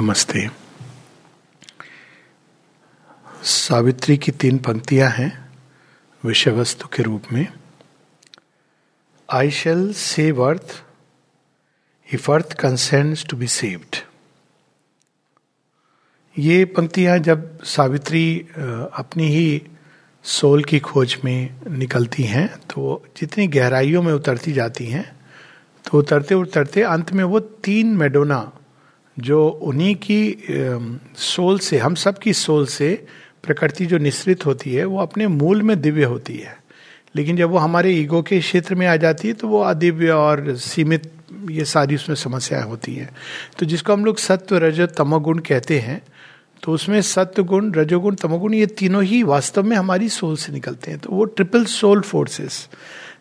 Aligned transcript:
नमस्ते। 0.00 0.48
सावित्री 3.42 4.16
की 4.16 4.32
तीन 4.32 4.58
पंक्तियाँ 4.58 5.10
हैं 5.10 5.50
विषय 6.24 6.50
वस्तु 6.50 6.88
के 6.88 7.02
रूप 7.02 7.22
में। 7.32 7.46
I 9.32 9.50
shall 9.50 9.92
save 9.92 10.42
earth 10.44 10.84
if 12.14 12.32
earth 12.32 12.52
consents 12.52 13.26
to 13.26 13.36
be 13.36 13.46
saved 13.46 13.96
ये 16.38 16.64
पंक्तियाँ 16.64 17.18
जब 17.18 17.62
सावित्री 17.62 18.40
अपनी 18.94 19.28
ही 19.28 19.62
सोल 20.24 20.64
की 20.64 20.78
खोज 20.78 21.16
में 21.24 21.60
निकलती 21.68 22.22
हैं 22.22 22.48
तो 22.56 23.02
जितनी 23.16 23.46
गहराइयों 23.46 24.02
में 24.02 24.12
उतरती 24.12 24.52
जाती 24.52 24.86
हैं 24.86 25.04
तो 25.90 25.98
उतरते 25.98 26.34
उतरते 26.34 26.82
अंत 26.82 27.12
में 27.12 27.24
वो 27.24 27.40
तीन 27.40 27.86
मेडोना 27.86 28.52
जो 29.18 29.48
उन्हीं 29.48 29.94
की 30.02 30.20
सोल 31.16 31.58
से, 31.58 31.78
हम 31.78 31.94
सब 31.94 32.18
की 32.18 32.32
सोल 32.32 32.66
से 32.66 33.06
प्रकृति 33.44 33.86
जो 33.86 33.98
निश्रित 33.98 34.46
होती 34.46 34.72
है, 34.72 34.84
वो 34.84 34.98
अपने 35.00 35.26
मूल 35.28 35.62
में 35.62 35.80
दिव्य 35.80 36.04
होती 36.04 36.36
है। 36.36 36.56
लेकिन 37.16 37.36
जब 37.36 37.50
वो 37.50 37.58
हमारे 37.58 37.92
ईगो 37.92 38.20
के 38.22 38.38
क्षेत्र 38.40 38.74
में 38.74 38.86
आ 38.86 38.96
जाती 38.96 39.28
है 39.28 39.34
तो 39.34 39.48
वो 39.48 39.60
अदिव्य 39.62 40.10
और 40.10 40.54
सीमित, 40.56 41.10
ये 41.50 41.64
सारी 41.64 41.94
उसमें 41.94 42.16
समस्याएँ 42.16 42.64
होती 42.64 42.94
हैं। 42.94 43.10
तो 43.58 43.66
जिसको 43.66 43.92
हम 43.92 44.04
लोग 44.04 44.18
सत्व, 44.18 44.56
रज, 44.56 44.80
तमोगुण 44.96 45.38
कहते 45.38 45.78
हैं 45.78 46.02
तो 46.62 46.72
उसमें 46.72 47.00
सत्य 47.02 47.42
गुण, 47.42 47.72
रजोगुण, 47.74 48.14
तमोगुण, 48.14 48.54
ये 48.54 48.66
तीनों 48.68 49.02
ही 49.04 49.22
वास्तव 49.22 49.62
में 49.62 49.76
हमारी 49.76 50.08
सोल 50.08 50.36
से 50.36 50.52
निकलते 50.52 50.90
हैं। 50.90 51.00
तो 51.00 51.10
वो 51.10 51.24
ट्रिपल 51.24 51.64
सोल 51.64 52.00
फोर्सेस 52.02 52.68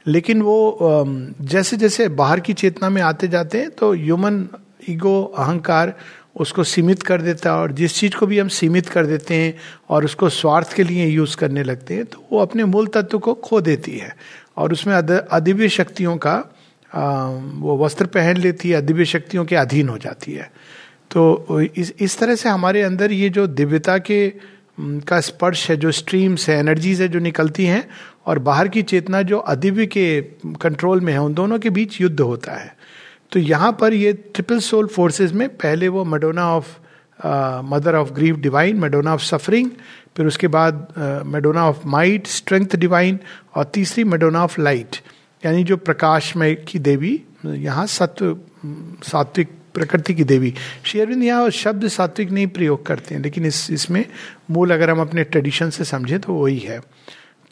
लेकिन 0.07 0.41
वो 0.41 1.03
जैसे 1.41 1.77
जैसे 1.77 2.07
बाहर 2.09 2.39
की 2.39 2.53
चेतना 2.53 2.89
में 2.89 3.01
आते 3.01 3.27
जाते 3.27 3.57
हैं 3.57 3.69
तो 3.71 3.91
ह्यूमन 3.93 4.47
ईगो, 4.89 5.23
अहंकार 5.37 5.93
उसको 6.35 6.63
सीमित 6.63 7.03
कर 7.03 7.21
देता 7.21 7.51
है 7.51 7.57
और 7.57 7.71
जिस 7.71 7.95
चीज़ 7.95 8.15
को 8.15 8.25
भी 8.27 8.39
हम 8.39 8.47
सीमित 8.49 8.89
कर 8.89 9.05
देते 9.05 9.35
हैं 9.35 9.53
और 9.89 10.05
उसको 10.05 10.29
स्वार्थ 10.29 10.73
के 10.73 10.83
लिए 10.83 11.05
यूज़ 11.05 11.35
करने 11.37 11.63
लगते 11.63 11.93
हैं 11.93 12.05
तो 12.05 12.27
वो 12.31 12.39
अपने 12.39 12.65
मूल 12.65 12.87
तत्व 12.87 13.19
को 13.19 13.33
खो 13.33 13.61
देती 13.61 13.97
है। 13.97 14.15
और 14.57 14.73
उसमें 14.73 14.93
अदिव्य 14.95 15.69
शक्तियों 15.69 16.15
का 16.17 16.35
वो 16.91 17.77
वस्त्र 17.77 18.05
पहन 18.05 18.37
लेती 18.37 18.69
है, 18.69 18.75
अदिव्य 18.75 19.05
शक्तियों 19.05 19.45
के 19.45 19.55
अधीन 19.55 19.89
हो 19.89 19.97
जाती 19.97 20.33
है। 20.33 20.51
तो 21.11 21.61
इस 21.61 21.93
इस 21.99 22.17
तरह 22.19 22.35
से 22.35 22.49
हमारे 22.49 22.81
अंदर 22.81 23.11
ये 23.11 23.29
जो 23.29 23.47
दिव्यता 23.47 23.97
के 23.97 24.27
का 24.79 25.19
स्पर्श 25.21 25.69
है, 25.69 25.77
जो 25.77 25.91
स्ट्रीम्स 25.91 26.49
है, 26.49 26.57
एनर्जीज 26.59 27.01
है, 27.01 27.07
जो 27.07 27.19
निकलती 27.19 27.65
हैं 27.65 27.87
और 28.25 28.39
बाहर 28.39 28.67
की 28.67 28.81
चेतना 28.83 29.21
जो 29.21 29.37
अदिव्य 29.37 29.85
के 29.87 30.21
कंट्रोल 30.61 31.01
में 31.01 31.13
है, 31.13 31.19
उन 31.19 31.33
दोनों 31.33 31.59
के 31.59 31.69
बीच 31.69 32.01
युद्ध 32.01 32.19
होता 32.19 32.53
है। 32.53 32.75
तो 33.31 33.39
यहाँ 33.39 33.71
पर 33.81 33.93
ये 33.93 34.13
ट्रिपल 34.13 34.59
सोल 34.59 34.87
फोर्सेस 34.87 35.31
में 35.31 35.47
पहले 35.57 35.87
वो 35.87 36.03
Madonna 36.05 36.47
of 36.55 36.75
mother 37.65 37.95
of 37.95 38.11
grief 38.13 38.39
divine 38.39 38.79
Madonna 38.79 39.13
of 39.13 39.21
suffering 39.21 39.69
फिर 40.17 40.27
उसके 40.27 40.47
बाद 40.47 40.87
Madonna 41.25 41.67
of 41.69 41.85
might 41.87 42.27
strength 42.27 42.75
divine 42.75 43.19
और 43.55 43.63
तीसरी 43.73 44.03
मेडोना 44.03 44.43
ऑफ़ 44.43 44.59
लाइट 44.61 44.95
यानी 45.43 45.63
जो 45.63 45.77
प्रकाशमय 45.77 46.55
की 46.67 46.79
देवी, 46.79 47.21
यहाँ 47.45 47.85
सत्व, 47.87 48.37
सात्विक, 49.03 49.49
प्रकृति 49.73 50.13
की 50.15 50.23
देवी। 50.23 50.53
शेरविंद 50.83 51.23
यहाँ 51.23 51.49
शब्द 51.49 51.87
सात्विक 51.87 52.31
नहीं 52.31 52.47
प्रयोग 52.47 52.85
करते 52.85 53.15
हैं, 53.15 53.21
लेकिन 53.21 53.45
इस, 53.45 53.69
इसमें 53.71 54.03
मूल 54.51 54.73
अगर 54.73 54.89
हम 54.89 55.01
अपने 55.01 55.23
ट्रेडिशन 55.23 55.69
से 55.69 55.83
समझें 55.83 56.19
तो 56.19 56.33
वही 56.33 56.57
है। 56.59 56.79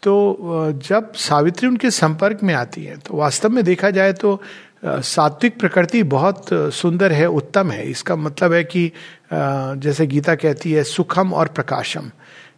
तो 0.02 0.72
जब 0.84 1.12
सावित्री 1.16 1.68
उनके 1.68 1.90
संपर्क 1.90 2.42
में 2.42 2.52
आती 2.54 2.84
है 2.84 2.96
तो 2.96 3.16
वास्तव 3.16 3.50
में 3.50 3.62
देखा 3.64 3.90
जाए 3.90 4.12
तो 4.12 4.40
सात्विक 4.86 5.58
प्रकृति 5.60 6.02
बहुत 6.04 6.46
सुंदर 6.52 7.12
है, 7.12 7.26
उत्तम 7.26 7.70
है। 7.70 7.86
इसका 7.90 8.16
मतलब 8.16 8.52
है 8.52 8.62
कि 8.64 8.90
जैसे 9.32 10.06
गीता 10.06 10.34
कहती 10.34 10.72
है, 10.72 10.82
सुखम 10.84 11.32
और 11.32 11.48
प्रकाशम। 11.48 12.10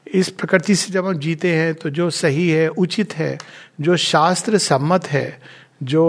इस 0.07 0.29
प्रकृति 0.31 0.75
से 0.75 0.93
जब 0.93 1.07
हम 1.07 1.19
जीते 1.19 1.53
हैं 1.53 1.75
तो 1.75 1.91
जो 1.91 2.11
सही 2.11 2.49
है, 2.51 2.69
उचित 2.69 3.15
है, 3.15 3.37
जो 3.81 3.97
शास्त्र 3.97 4.59
सम्मत 4.59 5.07
है, 5.07 5.41
जो 5.83 6.05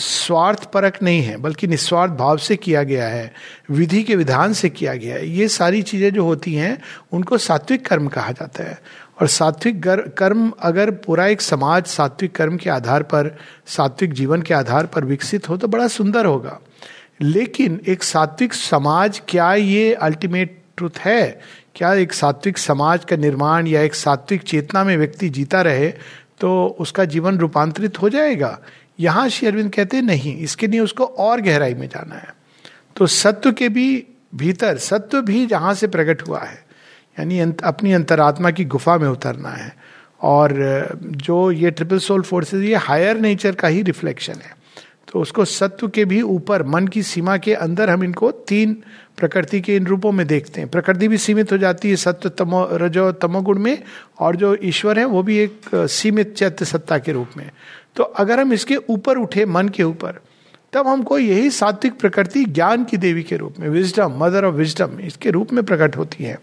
स्वार्थ 0.00 0.64
परक 0.72 0.96
नहीं 1.02 1.20
है, 1.22 1.36
बल्कि 1.36 1.66
निस्वार्थ 1.66 2.12
भाव 2.12 2.36
से 2.36 2.56
किया 2.56 2.82
गया 2.82 3.08
है, 3.08 3.32
विधि 3.70 4.02
के 4.02 4.16
विधान 4.16 4.52
से 4.52 4.70
किया 4.70 4.94
गया 4.94 5.14
है, 5.14 5.28
ये 5.28 5.48
सारी 5.48 5.82
चीज़ें 5.82 6.12
जो 6.14 6.24
होती 6.24 6.54
हैं, 6.54 6.76
उनको 7.12 7.38
सात्विक 7.38 7.86
कर्म 7.86 8.08
कहा 8.08 8.32
जाता 8.32 8.64
है। 8.64 8.78
और 9.22 9.28
सात्विक 9.28 9.82
कर्म 10.18 10.50
अगर 10.60 10.90
पूरा 10.90 11.26
एक 11.26 11.40
समाज 11.40 11.84
सात्विक 11.86 12.34
कर्म 12.34 12.56
के 12.56 12.70
आधार 12.70 13.02
पर, 13.02 13.36
सात्विक 13.66 14.12
जीवन 14.12 14.42
के 14.42 14.54
आधार 14.54 14.86
पर 14.86 15.04
विकसित 15.04 15.48
हो 15.48 15.56
तो 15.56 15.68
बड़ा 15.68 15.86
सुंदर 15.88 16.26
होगा। 16.26 16.58
लेकिन 17.20 17.80
एक 17.88 18.02
सात्विक 18.02 18.54
समाज, 18.54 19.20
क्या 19.28 19.52
ये 19.54 19.92
अल्टीमेट 19.94 20.58
ट्रुथ 20.76 20.98
है? 20.98 21.40
क्या 21.74 21.92
एक 21.94 22.12
सात्विक 22.12 22.58
समाज 22.58 23.04
का 23.04 23.16
निर्माण 23.16 23.66
या 23.66 23.82
एक 23.82 23.94
सात्विक 23.94 24.42
चेतना 24.42 24.82
में 24.84 24.96
व्यक्ति 24.96 25.28
जीता 25.28 25.60
रहे 25.62 25.88
तो 26.40 26.66
उसका 26.80 27.04
जीवन 27.04 27.38
रूपांतरित 27.38 28.00
हो 28.02 28.08
जाएगा? 28.08 28.58
यहाँ 29.00 29.28
श्री 29.28 29.48
अरविंद 29.48 29.72
कहते 29.72 30.00
नहीं, 30.00 30.36
इसके 30.36 30.66
लिए 30.66 30.80
उसको 30.80 31.04
और 31.04 31.40
गहराई 31.40 31.74
में 31.74 31.86
जाना 31.88 32.14
है। 32.14 32.34
तो 32.96 33.06
सत्व 33.06 33.52
के 33.52 33.68
भी 33.68 34.04
भीतर, 34.34 34.76
सत्व 34.78 35.20
भी 35.22 35.46
जहाँ 35.46 35.74
से 35.74 35.86
प्रकट 35.86 36.28
हुआ 36.28 36.40
है 36.40 36.61
यानी 37.18 37.40
अपनी 37.64 37.92
अंतरात्मा 37.92 38.50
की 38.50 38.64
गुफा 38.64 38.98
में 38.98 39.08
उतरना 39.08 39.48
है। 39.48 39.76
और 40.22 40.88
जो 41.02 41.50
ये 41.50 41.70
ट्रिपल 41.70 41.98
सोल 41.98 42.22
फोर्सेस 42.22 42.62
ये 42.62 42.74
हायर 42.74 43.18
नेचर 43.18 43.54
का 43.54 43.68
ही 43.68 43.82
रिफ्लेक्शन 43.82 44.32
है। 44.32 44.62
तो 45.12 45.20
उसको 45.20 45.44
सत्व 45.44 45.88
के 45.88 46.04
भी 46.04 46.22
ऊपर, 46.22 46.62
मन 46.62 46.86
की 46.86 47.02
सीमा 47.02 47.36
के 47.36 47.54
अंदर 47.54 47.90
हम 47.90 48.04
इनको 48.04 48.30
तीन 48.30 48.82
प्रकृति 49.16 49.60
के 49.60 49.76
इन 49.76 49.86
रूपों 49.86 50.12
में 50.12 50.26
देखते 50.26 50.60
हैं। 50.60 50.70
प्रकृति 50.70 51.08
भी 51.08 51.18
सीमित 51.18 51.52
हो 51.52 51.58
जाती 51.58 51.90
है 51.90 51.96
सत्व, 51.96 52.28
तमो, 52.28 52.68
रजो, 52.72 53.12
तमोगुण 53.12 53.58
में, 53.58 53.82
और 54.18 54.36
जो 54.36 54.56
ईश्वर 54.62 54.98
है 54.98 55.04
वो 55.04 55.22
भी 55.22 55.38
एक 55.38 55.60
सीमित 55.74 56.34
चैत्य 56.34 56.64
सत्ता 56.64 56.98
के 56.98 57.12
रूप 57.12 57.28
में। 57.36 57.50
तो 57.96 58.02
अगर 58.02 58.40
हम 58.40 58.52
इसके 58.52 58.76
ऊपर 58.76 59.18
उठे, 59.18 59.46
मन 59.46 59.68
के 59.68 59.82
ऊपर, 59.82 60.20
तब 60.72 60.86
हमको 60.86 61.18
यही 61.18 61.50
सात्विक 61.50 62.00
प्रकृति 62.00 62.44
ज्ञान 62.44 62.84
की 62.84 62.96
देवी 62.96 63.22
के 63.22 63.36
रूप 63.36 63.54
में 63.60 63.68
विजडम 63.68 64.12
मदर 64.16 64.44
ऑफ़ 64.44 64.54
विजडम 64.54 65.00
इसके 65.00 65.30
रूप 65.30 65.52
में 65.52 65.64
प्रकट 65.64 65.96
होती 65.96 66.24
है। 66.24 66.38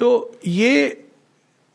तो 0.00 0.40
ये 0.46 1.04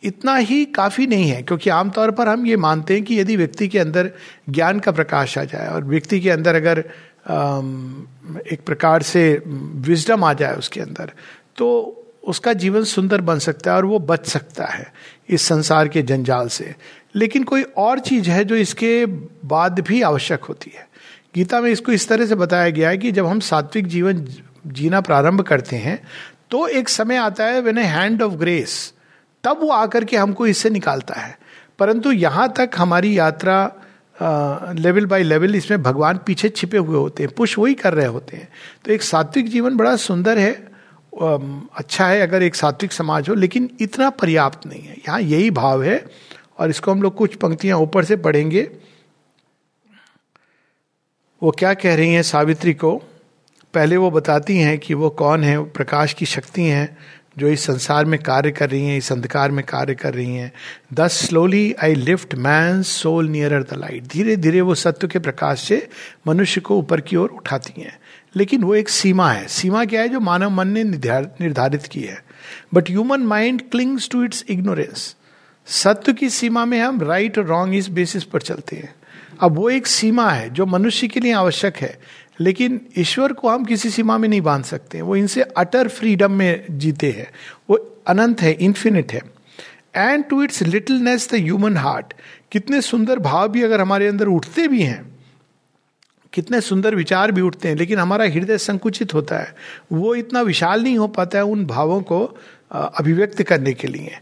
इतना 0.03 0.35
ही 0.35 0.63
काफ़ी 0.65 1.07
नहीं 1.07 1.29
है, 1.29 1.41
क्योंकि 1.41 1.69
आमतौर 1.69 2.11
पर 2.11 2.27
हम 2.27 2.45
ये 2.45 2.57
मानते 2.57 2.93
हैं 2.93 3.03
कि 3.03 3.19
यदि 3.19 3.35
व्यक्ति 3.35 3.67
के 3.67 3.79
अंदर 3.79 4.11
ज्ञान 4.49 4.79
का 4.79 4.91
प्रकाश 4.91 5.37
आ 5.37 5.43
जाए 5.43 5.67
और 5.67 5.83
व्यक्ति 5.83 6.19
के 6.19 6.29
अंदर 6.29 6.55
अगर 6.55 6.79
एक 8.51 8.59
प्रकार 8.65 9.01
से 9.01 9.43
विजडम 9.45 10.23
आ 10.23 10.33
जाए 10.33 10.55
उसके 10.55 10.81
अंदर 10.81 11.11
तो 11.57 11.67
उसका 12.23 12.53
जीवन 12.53 12.83
सुंदर 12.83 13.21
बन 13.21 13.39
सकता 13.39 13.71
है 13.71 13.77
और 13.77 13.85
वो 13.85 13.99
बच 13.99 14.25
सकता 14.27 14.65
है 14.65 14.91
इस 15.29 15.41
संसार 15.41 15.87
के 15.87 16.01
जंजाल 16.01 16.47
से। 16.47 16.73
लेकिन 17.15 17.43
कोई 17.43 17.63
और 17.77 17.99
चीज़ 17.99 18.29
है 18.29 18.43
जो 18.45 18.55
इसके 18.55 19.05
बाद 19.45 19.79
भी 19.79 20.01
आवश्यक 20.01 20.43
होती 20.43 20.71
है। 20.75 20.87
गीता 21.35 21.61
में 21.61 21.69
इसको 21.71 21.91
इस 21.91 22.07
तरह 22.07 22.25
से 22.25 22.35
बताया 22.35 22.69
गया 22.69 22.89
है 22.89 22.97
कि 22.97 23.11
जब 23.11 23.25
हम 23.25 23.39
सात्विक 23.39 23.87
जीवन 23.87 24.25
जीना 24.67 25.01
प्रारंभ 25.01 25.41
करते 25.41 25.75
हैं 25.75 25.99
तो 26.51 26.67
एक 26.69 26.89
समय 26.89 27.15
आता 27.17 27.45
है 27.45 27.61
when 27.61 27.77
a 27.77 27.83
hand 27.83 28.21
of 28.21 28.33
grace 28.35 28.93
तब 29.43 29.59
वो 29.61 29.69
आकर 29.71 30.03
के 30.05 30.17
हमको 30.17 30.47
इससे 30.47 30.69
निकालता 30.69 31.13
है। 31.13 31.37
परंतु 31.79 32.11
यहाँ 32.11 32.53
तक 32.57 32.71
हमारी 32.77 33.17
यात्रा 33.17 33.71
लेवल 34.75 35.05
बाय 35.05 35.23
लेवल 35.23 35.55
इसमें 35.55 35.81
भगवान 35.83 36.19
पीछे 36.25 36.49
छिपे 36.49 36.77
हुए 36.77 36.97
होते 36.97 37.23
हैं, 37.23 37.31
पुश 37.33 37.57
वही 37.57 37.73
कर 37.73 37.93
रहे 37.93 38.05
होते 38.07 38.37
हैं। 38.37 38.47
तो 38.85 38.91
एक 38.91 39.01
सात्विक 39.01 39.49
जीवन 39.49 39.77
बड़ा 39.77 39.95
सुंदर 39.97 40.37
है 40.37 40.51
अच्छा 41.13 42.05
है 42.07 42.21
अगर 42.21 42.43
एक 42.43 42.55
सात्विक 42.55 42.91
समाज 42.91 43.29
हो, 43.29 43.35
लेकिन 43.35 43.69
इतना 43.81 44.09
पर्याप्त 44.11 44.65
नहीं 44.67 44.81
है। 44.81 44.95
यहाँ 44.97 45.19
यही 45.21 45.51
भाव 45.51 45.83
है 45.83 46.05
और 46.59 46.69
इसको 46.69 46.91
हम 46.91 47.01
लोग 47.01 47.15
कुछ 47.15 47.35
पंक्तियाँ 47.35 47.77
ऊपर 47.79 48.03
से 48.05 48.15
पढ़ेंगे। 48.17 48.61
वो 51.41 51.51
क्या 51.51 51.73
कह 51.73 51.95
रही 51.95 52.13
हैं 52.13 52.23
सावित्री 52.23 52.73
को? 52.73 53.01
पहले 53.75 53.97
वो 53.97 54.11
बताती 54.11 54.57
हैं 54.57 54.79
कि 54.79 54.93
वो 54.93 55.09
कौन 55.09 55.43
है, 55.43 55.63
प्रकाश 55.63 56.13
की 56.13 56.25
शक्ति 56.25 56.61
हैं, 56.61 56.97
जो 57.37 57.47
इस 57.47 57.61
संसार 57.61 58.05
में 58.05 58.19
कार्य 58.19 58.51
कर 58.51 58.69
रही 58.69 58.85
हैं, 58.85 58.97
इस 58.97 59.11
अंधकार 59.11 59.51
में 59.51 59.65
कार्य 59.65 59.95
कर 59.95 60.13
रही 60.13 60.35
हैं। 60.35 60.51
Thus 60.93 61.11
slowly 61.11 61.75
I 61.83 61.95
lift 61.95 62.35
man 62.35 62.81
soul 62.81 63.27
near 63.27 63.63
the 63.63 63.67
light 63.73 64.03
धीरे 64.03 64.35
धीरे 64.35 64.61
वो 64.61 64.75
सत्य 64.75 65.07
के 65.07 65.19
प्रकाश 65.19 65.61
से 65.61 65.89
मनुष्य 66.27 66.61
को 66.61 66.77
ऊपर 66.77 67.01
की 67.01 67.15
ओर 67.15 67.29
उठाती 67.29 67.81
हैं। 67.81 67.99
लेकिन 68.35 68.63
वो 68.63 68.75
एक 68.75 68.89
सीमा 68.89 69.31
है। 69.31 69.47
सीमा 69.47 69.85
क्या 69.85 70.01
है 70.01 70.09
जो 70.09 70.19
मानव 70.19 70.49
मन 70.49 70.67
ने 70.67 70.83
निर्धारित 70.83 71.83
की 71.83 72.01
है? 72.01 72.23
But 72.73 72.89
human 72.89 73.19
mind 73.19 73.61
clings 73.61 74.09
to 74.09 74.23
its 74.23 74.45
ignorance 74.49 75.15
सत्य 75.65 76.13
की 76.13 76.29
सीमा 76.29 76.65
में 76.65 76.79
हम 76.79 77.01
राइट 77.01 77.37
और 77.37 77.45
रॉन्ग 77.45 77.75
इस 77.75 77.87
बेसिस 77.87 78.23
पर 78.23 78.41
चलते 78.41 78.75
हैं। 78.75 78.95
अब 79.39 79.55
वो 79.55 79.69
एक 79.69 79.87
सीमा 79.87 80.31
है 80.31 80.49
जो 80.49 80.65
मनुष्य 80.65 81.07
के 81.07 81.19
लिए 81.19 81.33
आवश्यक 81.33 81.77
है। 81.77 81.99
लेकिन 82.39 82.79
ईश्वर 82.97 83.33
को 83.33 83.49
हम 83.49 83.65
किसी 83.65 83.89
सीमा 83.89 84.17
में 84.17 84.27
नहीं 84.29 84.41
बाँध 84.41 84.65
सकते। 84.65 85.01
वो 85.01 85.15
इनसे 85.15 85.41
अटर 85.41 85.87
फ्रीडम 85.87 86.31
में 86.31 86.65
जीते 86.71 87.11
हैं। 87.11 87.29
वो 87.69 87.75
अनंत 88.07 88.41
है 88.41 88.51
इन्फिनिट 88.51 89.13
है। 89.13 89.21
And 89.95 90.25
to 90.25 90.43
its 90.43 90.61
littleness 90.61 91.29
the 91.31 91.35
human 91.35 91.77
heart 91.77 92.13
कितने 92.51 92.81
सुंदर 92.81 93.19
भाव 93.19 93.47
भी 93.47 93.61
अगर 93.63 93.81
हमारे 93.81 94.07
अंदर 94.07 94.27
उठते 94.27 94.67
भी 94.67 94.81
हैं, 94.81 95.15
कितने 96.33 96.61
सुंदर 96.61 96.95
विचार 96.95 97.31
भी 97.31 97.41
उठते 97.41 97.67
हैं, 97.67 97.75
लेकिन 97.75 97.99
हमारा 97.99 98.25
हृदय 98.25 98.57
संकुचित 98.57 99.13
होता 99.13 99.37
है। 99.37 99.55
वो 99.91 100.15
इतना 100.15 100.41
विशाल 100.41 100.83
नहीं 100.83 100.97
हो 100.97 101.07
पाता 101.07 101.37
है 101.37 101.43
उन 101.43 101.65
भावों 101.65 102.01
को 102.01 102.19
अभिव्यक्त 102.71 103.41
करने 103.43 103.73
के 103.73 103.87
लिए। 103.87 104.17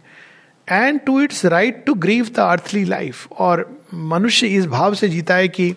And 0.71 0.99
to 0.99 1.19
its 1.21 1.45
right 1.45 1.83
to 1.85 1.93
grieve 1.93 2.29
the 2.35 2.39
earthly 2.39 2.83
life 2.85 3.31
और 3.31 3.81
मनुष्य 3.93 4.47
इस 4.47 4.65
भाव 4.65 4.93
से 4.93 5.09
जीता 5.09 5.35
है 5.35 5.47
कि 5.47 5.73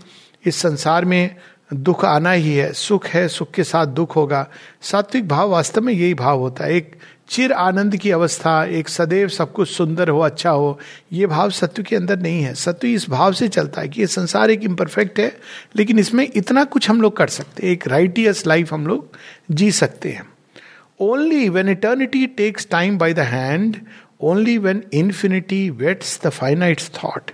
इस 0.46 0.56
संसार 0.56 1.04
में 1.04 1.36
दुख 1.74 2.04
आना 2.04 2.30
ही 2.30 2.54
है, 2.54 2.72
सुख 2.72 3.06
है, 3.06 3.28
सुख 3.28 3.50
के 3.50 3.64
साथ 3.64 3.86
दुख 3.86 4.16
होगा। 4.16 4.46
सात्विक 4.82 5.28
भाव 5.28 5.50
वास्तव 5.50 5.80
में 5.80 5.92
यही 5.92 6.14
भाव 6.14 6.38
होता 6.38 6.64
है। 6.64 6.74
एक 6.74 6.94
चिर 7.28 7.52
आनंद 7.52 7.96
की 7.96 8.10
अवस्था, 8.10 8.64
एक 8.64 8.88
सदैव 8.88 9.28
सब 9.28 9.52
कुछ 9.52 9.70
सुंदर 9.70 10.08
हो 10.08 10.20
अच्छा 10.20 10.50
हो, 10.50 10.78
ये 11.12 11.26
भाव 11.26 11.50
सत्व 11.50 11.82
के 11.82 11.96
अंदर 11.96 12.18
नहीं 12.18 12.42
है। 12.42 12.54
सत्व 12.54 12.86
इस 12.86 13.08
भाव 13.10 13.32
से 13.32 13.48
चलता 13.48 13.80
है 13.80 13.88
कि 13.88 14.00
ये 14.00 14.06
संसार 14.06 14.50
एक 14.50 14.64
इम्परफेक्ट 14.64 15.18
है, 15.20 15.36
लेकिन 15.76 15.98
इसमें 15.98 16.28
इतना 16.36 16.64
कुछ 16.64 16.90
हम 16.90 17.00
लोग 17.00 17.16
कर 17.16 17.28
सकते 17.28 17.66
हैं। 17.66 17.72
एक 17.72 17.88
राइटियस 17.88 18.46
लाइफ 18.46 18.72
हम 18.72 18.86
लोग 18.86 19.16
जी 19.50 19.70
सकते 19.72 20.10
हैं। 20.10 20.28
Only 21.00 21.48
when 21.48 21.68
eternity 21.68 22.26
takes 22.26 22.68
time 22.70 22.98
by 22.98 23.14
the 23.14 23.18
hand 23.18 23.76
only 24.20 24.58
when 24.58 24.82
infinity 24.92 25.70
weds 25.70 26.20
the 26.26 26.28
finite 26.28 26.80
thought 27.04 27.30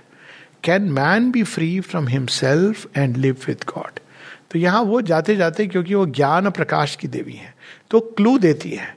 can 0.63 0.81
man 0.91 1.31
be 1.31 1.43
free 1.43 1.79
from 1.79 2.07
himself 2.07 2.97
and 2.97 3.17
live 3.17 3.37
with 3.47 3.65
God 3.65 3.99
तो 4.53 4.59
यहाँ 4.59 4.81
वो 4.83 5.01
जाते 5.03 5.35
जाते, 5.35 5.65
क्योंकि 5.67 5.93
वो 5.95 6.05
ज्ञान 6.07 6.49
प्रकाश 6.51 6.95
की 6.95 7.07
देवी 7.09 7.33
है 7.33 7.53
तो 7.91 7.99
क्लू 8.17 8.37
देती 8.39 8.69
है 8.71 8.95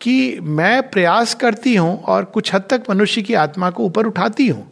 कि 0.00 0.40
मैं 0.40 0.90
प्रयास 0.90 1.34
करती 1.34 1.74
हूँ 1.76 1.98
और 1.98 2.24
कुछ 2.26 2.54
हद 2.54 2.66
तक 2.70 2.90
मनुष्य 2.90 3.22
की 3.22 3.34
आत्मा 3.36 3.70
को 3.70 3.84
ऊपर 3.84 4.06
उठाती 4.06 4.46
हूँ, 4.48 4.66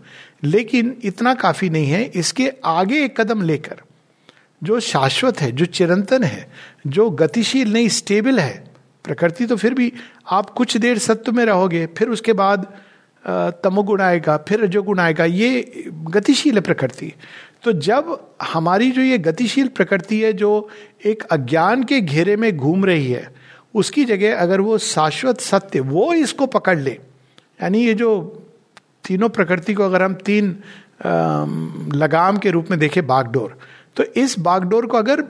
लेकिन 0.44 0.96
इतना 1.04 1.34
काफ़ी 1.36 1.68
नहीं 1.70 1.86
है। 1.86 2.02
इसके 2.04 2.50
आगे 2.64 3.02
एक 3.04 3.20
कदम 3.20 3.42
लेकर, 3.42 3.80
जो 4.62 4.80
शाश्वत 4.82 5.40
है, 5.40 5.50
जो 5.52 5.64
चिरंतन 5.66 6.24
है, 6.24 6.46
जो 6.86 7.08
गतिशील 7.12 7.72
नहीं 7.72 7.88
स्टेबल 7.90 8.40
है, 8.40 8.64
प्रकृति 9.04 9.46
तो 9.46 9.56
फिर 9.56 9.74
भी 9.74 9.92
आप 10.30 10.50
कुछ 10.50 10.76
देर 10.76 10.98
सत्य 11.00 11.32
में 11.32 11.44
रहोगे, 11.44 11.86
फिर 11.88 12.08
उसके 12.10 12.32
बाद 12.34 12.66
तमोगुण 13.64 14.00
आएगा, 14.00 14.36
फिर 14.38 14.60
रजोगुण 14.60 15.00
आएगा, 15.00 15.24
ये 15.24 15.84
गतिशील 15.88 16.54
है 16.54 16.60
प्रकृति। 16.62 17.12
तो 17.62 17.72
जब 17.72 18.34
हमारी 18.42 18.90
जो 18.90 19.02
ये 19.02 19.18
गतिशील 19.18 19.68
प्रकृति 19.68 20.20
है 20.20 20.32
जो 20.32 20.68
एक 21.04 21.22
अज्ञान 21.22 21.84
के 21.84 22.00
घेरे 22.00 22.36
में 22.36 22.56
घूम 22.56 22.84
रही 22.84 23.12
है 23.12 23.34
उसकी 23.74 24.04
जगह 24.04 24.38
अगर 24.38 24.60
वो 24.60 24.78
शाश्वत 24.78 25.40
सत्य 25.40 25.80
वो 25.80 26.14
इसको 26.14 26.46
पकड़ 26.46 26.78
ले 26.78 26.90
यानी 27.62 27.86
ये 27.86 27.94
जो 27.94 28.42
तीनों 29.04 29.28
प्रकृति 29.28 29.74
को 29.74 29.82
अगर 29.82 30.02
हम 30.02 30.14
तीन 30.14 30.56
लगाम 31.94 32.38
के 32.38 32.50
रूप 32.50 32.66
में 32.70 32.78
देखें 32.78 33.06
बागडोर 33.06 33.58
तो 33.96 34.04
इस 34.04 34.38
बागडोर 34.38 34.86
को 34.86 34.96
अगर 34.96 35.24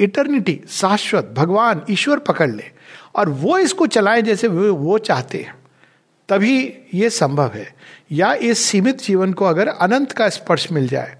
इटर्निटी 0.00 0.60
शाश्वत 0.68 1.34
भगवान 1.36 1.82
ईश्वर 1.90 2.18
पकड़ 2.18 2.50
ले 2.50 2.64
और 3.14 3.28
वो 3.28 3.58
इसको 3.58 3.86
चलाएँ 3.86 4.22
जैसे 4.22 4.48
वो, 4.48 4.74
वो 4.74 4.98
चाहते 4.98 5.38
हैं 5.38 5.54
तभी 6.28 6.74
ये 6.94 7.10
संभव 7.10 7.50
है। 7.54 7.74
या 8.12 8.34
इस 8.34 8.58
सीमित 8.58 9.00
जीवन 9.00 9.32
को 9.32 9.44
अगर 9.44 9.68
अनंत 9.68 10.12
का 10.12 10.28
स्पर्श 10.28 10.72
मिल 10.72 10.88
जाए 10.88 11.19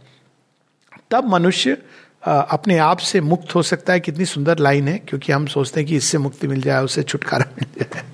तब 1.10 1.28
मनुष्य 1.28 1.76
अपने 2.26 2.76
आप 2.78 2.98
से 2.98 3.20
मुक्त 3.20 3.54
हो 3.54 3.62
सकता 3.62 3.92
है, 3.92 4.00
कितनी 4.00 4.24
सुंदर 4.24 4.58
लाइन 4.58 4.88
है, 4.88 4.98
क्योंकि 4.98 5.32
हम 5.32 5.46
सोचते 5.46 5.80
हैं 5.80 5.88
कि 5.88 5.96
इससे 5.96 6.18
मुक्ति 6.18 6.46
मिल 6.48 6.60
जाए, 6.60 6.82
उससे 6.84 7.02
छुटकारा 7.02 7.44
मिल 7.58 7.84
जाए। 7.84 8.04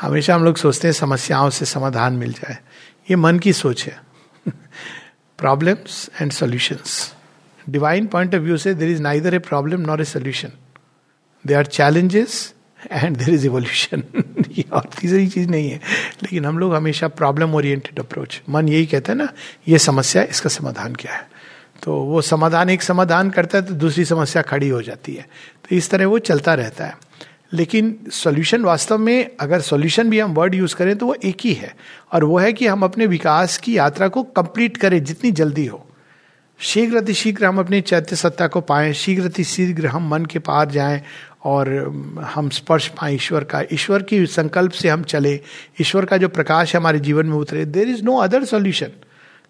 हमेशा 0.00 0.34
हम 0.34 0.44
लोग 0.44 0.56
सोचते 0.56 0.88
हैं 0.88 0.92
समस्याओं 0.92 1.50
से 1.50 1.64
समाधान 1.64 2.12
मिल 2.12 2.32
जाए। 2.32 2.56
ये 3.10 3.16
मन 3.16 3.38
की 3.38 3.52
सोच 3.52 3.84
है। 3.84 4.00
Problems 5.38 6.08
and 6.20 6.32
solutions 6.32 7.14
divine 7.66 8.06
point 8.06 8.34
of 8.34 8.42
view 8.42 8.56
से 8.56 8.74
there 8.74 8.90
is 8.90 9.02
neither 9.02 9.34
a 9.34 9.38
problem 9.40 9.80
nor 9.80 10.00
a 10.00 10.04
solution 10.04 10.52
they 11.44 11.54
are 11.54 11.66
challenges 11.66 12.54
and 12.92 13.16
there 13.16 13.30
is 13.30 13.46
evolution 13.46 14.02
ये 14.50 14.64
और 14.72 14.88
तीसरी 14.98 15.26
चीज़ 15.28 15.48
नहीं 15.48 15.70
है। 15.70 15.80
लेकिन 16.22 16.44
हम 16.46 16.58
लोग 16.58 16.74
हमेशा 16.74 17.08
प्रॉब्लम 17.10 17.54
ओरिएंटेड 17.54 17.98
अप्रोच 17.98 18.40
मन 18.48 18.68
यही 18.68 18.86
कहता 18.86 19.12
है 19.12 19.18
ना, 19.18 19.28
ये 19.68 19.78
समस्या 19.78 20.22
इसका 20.22 20.50
समाधान 20.50 20.94
क्या 20.94 21.12
है? 21.12 21.30
तो 21.82 21.96
वो 21.96 22.22
समाधान, 22.22 22.70
एक 22.70 22.82
समाधान 22.82 23.30
करता 23.30 23.58
है 23.58 23.64
तो 23.64 23.74
दूसरी 23.74 24.04
समस्या 24.04 24.42
खड़ी 24.42 24.68
हो 24.68 24.82
जाती 24.82 25.14
है। 25.14 25.28
तो 25.70 25.76
इस 25.76 25.90
तरह 25.90 26.06
वो 26.06 26.18
चलता 26.18 26.54
रहता 26.54 26.86
है। 26.86 26.98
लेकिन 27.52 27.98
सॉल्यूशन 28.12 28.62
वास्तव 28.62 28.98
में 28.98 29.30
अगर 29.40 29.60
सॉल्यूशन 29.60 30.10
भी 30.10 30.20
हम 30.20 30.34
वर्ड 30.34 30.54
यूज़ 30.54 30.74
करें 30.74 30.96
तो 30.96 31.06
वो 31.06 31.16
एक 31.24 31.36
ही 31.44 31.52
है। 31.52 31.76
और 32.12 32.24
वो 32.24 32.38
है 32.38 32.52
कि 32.52 32.66
हम 32.66 32.82
अपने 32.82 33.06
विकास 33.06 33.58
की 33.58 33.76
यात्रा 33.76 34.08
को 34.08 34.22
कंप्लीट 34.22 34.76
करें 34.76 35.04
जितनी 35.04 35.30
जल्दी 35.30 35.66
हो। 35.66 35.88
शीघ्र 36.58 36.96
अति 36.96 37.14
शीघ्र 37.14 37.44
हम 37.44 37.58
अपनी 37.58 37.80
चैत्य 37.80 38.16
सत्ता 38.16 38.46
को 38.46 38.60
पाएँ 38.60 38.92
शीघ्र 38.92 39.24
अतिशीघ्र 39.24 39.86
हम 39.86 40.08
मन 40.08 40.24
के 40.24 40.38
पार 40.38 40.70
जाएँ 40.70 41.02
और 41.44 41.68
हम 42.34 42.48
स्पर्श 42.48 42.88
पाए 42.88 43.14
ईश्वर 43.14 43.44
का। 43.44 43.62
ईश्वर 43.72 44.02
की 44.02 44.26
संकल्प 44.26 44.72
से 44.72 44.88
हम 44.88 45.02
चले। 45.02 45.40
ईश्वर 45.80 46.04
का 46.04 46.16
जो 46.16 46.28
प्रकाश 46.28 46.76
हमारे 46.76 47.00
जीवन 47.00 47.26
में 47.26 47.36
उतरे। 47.36 47.64
There 47.64 47.88
is 47.88 48.02
no 48.02 48.16
other 48.16 48.44
solution 48.44 48.88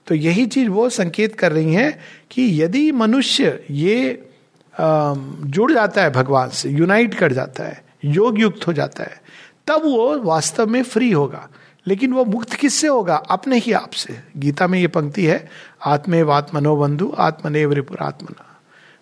तो 0.07 0.15
यही 0.15 0.47
चीज़ 0.47 0.69
वो 0.69 0.89
संकेत 0.91 1.35
कर 1.35 1.53
रही 1.53 1.75
है 1.75 1.91
कि 2.31 2.63
यदि 2.63 2.91
मनुष्य 2.93 3.59
ये 3.71 4.29
जुड़ 4.75 5.73
जाता 5.73 6.03
है 6.03 6.11
भगवान 6.13 6.51
से 6.51 6.71
यूनाइट 6.71 7.15
कर 7.15 7.33
जाता 7.33 7.65
है 7.65 7.83
योग 8.05 8.39
युक्त 8.41 8.67
हो 8.67 8.73
जाता 8.73 9.03
है, 9.03 9.21
तब 9.67 9.83
वो 9.85 10.19
वास्तव 10.21 10.67
में 10.67 10.83
फ्री 10.83 11.11
होगा। 11.11 11.49
लेकिन 11.87 12.13
वो 12.13 12.25
मुक्त 12.25 12.53
किससे 12.55 12.87
होगा? 12.87 13.15
अपने 13.15 13.59
ही 13.59 13.73
आप 13.73 13.91
से। 13.93 14.19
गीता 14.37 14.67
में 14.67 14.79
ये 14.79 14.87
पंक्ति 14.89 15.27
है 15.27 15.49
आत्मेव 15.87 16.33
आत्मनोबंधु 16.33 17.13
आत्मनेव 17.19 17.73
रिपुरात्मना 17.73 18.49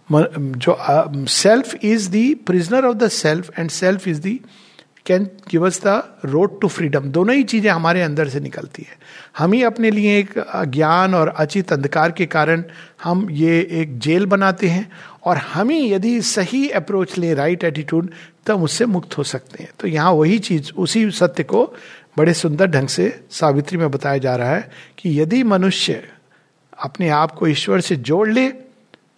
जो 0.08 0.76
self 1.28 1.74
is 1.84 2.10
the 2.10 2.34
prisoner 2.46 2.84
of 2.84 2.96
the 2.96 3.08
self 3.08 3.58
and 3.58 3.70
self 3.70 4.08
is 4.08 4.20
the 4.20 4.40
can 5.10 5.24
give 5.50 5.66
us 5.66 5.80
the 5.84 6.02
road 6.24 6.60
to 6.60 6.68
freedom 6.68 7.08
दोनों 7.10 7.34
ही 7.36 7.42
चीज़ें 7.42 7.70
हमारे 7.70 8.02
अंदर 8.02 8.28
से 8.28 8.40
निकलती 8.40 8.82
है। 8.82 8.98
हम 9.38 9.52
ही 9.52 9.62
अपने 9.62 9.90
लिए 9.90 10.18
एक 10.18 10.32
ज्ञान 10.68 11.14
और 11.14 11.28
अचित 11.28 11.72
अंधकार 11.72 12.12
के 12.12 12.26
कारण 12.26 12.62
हम 13.02 13.26
ये 13.30 13.60
एक 13.80 13.98
जेल 13.98 14.26
बनाते 14.26 14.68
हैं 14.68 14.90
और 15.24 15.36
हम 15.36 15.70
ही 15.70 15.92
यदि 15.92 16.20
सही 16.22 16.68
अप्रोच 16.70 17.16
लें 17.18 17.34
राइट 17.34 17.64
एटीट्यूड 17.64 18.10
तब 18.46 18.62
उससे 18.62 18.86
मुक्त 18.86 19.18
हो 19.18 19.22
सकते 19.24 19.62
हैं। 19.62 19.70
तो 19.80 19.88
यहाँ 19.88 20.12
वही 20.12 20.38
चीज़, 20.38 20.72
उसी 20.72 21.10
सत्य 21.10 21.42
को 21.42 21.64
बड़े 22.18 22.34
सुंदर 22.34 22.66
ढंग 22.66 22.88
से 22.88 23.12
सावित्री 23.30 23.78
में 23.78 23.90
बताया 23.90 24.18
जा 24.18 24.36
रहा 24.36 24.54
है 24.54 24.70
कि 24.98 25.20
यदि 25.20 25.42
मनुष्य 25.42 26.02
अपने 26.78 27.08
आप 27.08 27.32
को 27.32 27.46
ईश्वर 27.46 27.80
से 27.80 27.96
जोड़ 27.96 28.28
ले 28.28 28.48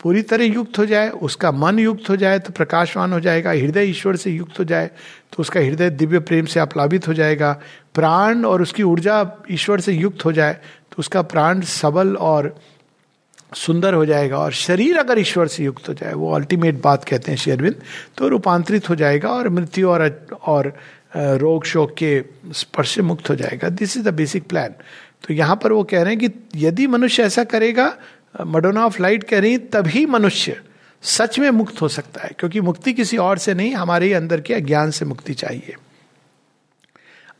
पूरी 0.03 0.23
तरह 0.25 0.45
युक्त 0.45 0.79
हो 0.79 0.85
जाए, 0.87 1.09
उसका 1.11 1.51
मन 1.53 1.79
युक्त 1.79 2.09
हो 2.11 2.17
जाए 2.17 2.39
तो 2.39 2.53
प्रकाशवान 2.53 3.13
हो 3.13 3.21
जाएगा, 3.21 3.51
हृदय 3.53 3.91
ईश्वर 3.91 4.17
से 4.17 4.31
युक्त 4.31 4.59
हो 4.59 4.65
जाए 4.65 4.91
तो 5.33 5.41
उसका 5.41 5.61
हृदय 5.61 5.91
दिव्य 5.93 6.19
प्रेम 6.21 6.47
से 6.47 6.61
अप्लावित 6.61 7.09
हो 7.09 7.15
जाएगा। 7.15 7.53
प्राण 7.95 8.45
और 8.45 8.63
उसकी 8.63 8.83
ऊर्जा 8.85 9.25
ईश्वर 9.51 9.81
से 9.81 9.93
युक्त 9.93 10.25
हो 10.25 10.33
जाए 10.33 10.53
तो 10.91 10.97
उसका 10.99 11.23
प्राण 11.25 11.61
सबल 11.63 12.17
और 12.17 12.55
सुंदर 13.57 13.95
हो 13.95 14.05
जाएगा। 14.07 14.39
और 14.39 14.53
शरीर 14.53 14.99
अगर 14.99 15.19
ईश्वर 15.19 15.47
से 15.49 15.65
युक्त 15.65 15.89
हो 15.89 15.95
जाए, 15.95 16.13
वो 16.13 16.33
अल्टीमेट 16.35 16.81
बात 16.83 17.05
कहते 17.05 17.31
हैं 17.33 17.39
शेरविंद 17.39 17.75
तो 18.17 18.29
रूपांतरित 18.29 18.89
हो 18.91 18.95
जाएगा 18.95 19.31
और 19.31 19.49
मृत्यु 19.51 19.89
और 19.89 20.27
और 20.47 20.73
रोग 21.15 21.65
शोक 21.65 21.95
के 21.95 22.23
स्पर्श 22.55 22.95
से 22.95 23.03
मुक्त 23.03 23.31
हो 23.31 23.35
जाएगा। 23.37 23.69
This 23.71 23.97
is 23.97 24.05
the 24.05 24.15
basic 24.15 24.49
plan 24.49 24.75
तो 25.25 25.35
यहाँ 25.35 25.57
पर 25.63 25.73
वो 25.73 25.83
कह 25.85 26.03
रहे 26.03 26.15
हैं 26.15 26.19
कि 26.21 26.65
यदि 26.67 26.87
मनुष्य 26.87 27.23
ऐसा 27.23 27.45
करेगा 27.47 27.95
मडोना 28.35 28.85
ऑफ़ 28.87 29.01
लाइट 29.03 29.25
कह 29.25 29.41
रही 29.41 29.59
तभी 29.59 30.05
मनुष्य 30.07 30.61
सच 31.03 31.39
में 31.39 31.51
मुक्त 31.51 31.81
हो 31.83 31.89
सकता 31.89 32.23
है, 32.23 32.31
क्योंकि 32.39 32.61
मुक्ति 32.61 32.93
किसी 32.93 33.17
और 33.17 33.39
से 33.39 33.55
नहीं, 33.55 33.75
हमारे 33.75 34.07
ही 34.07 34.13
अंदर 34.13 34.41
के 34.41 34.55
अज्ञान 34.55 34.91
से 34.91 35.05
मुक्ति 35.05 35.35
चाहिए. 35.35 35.75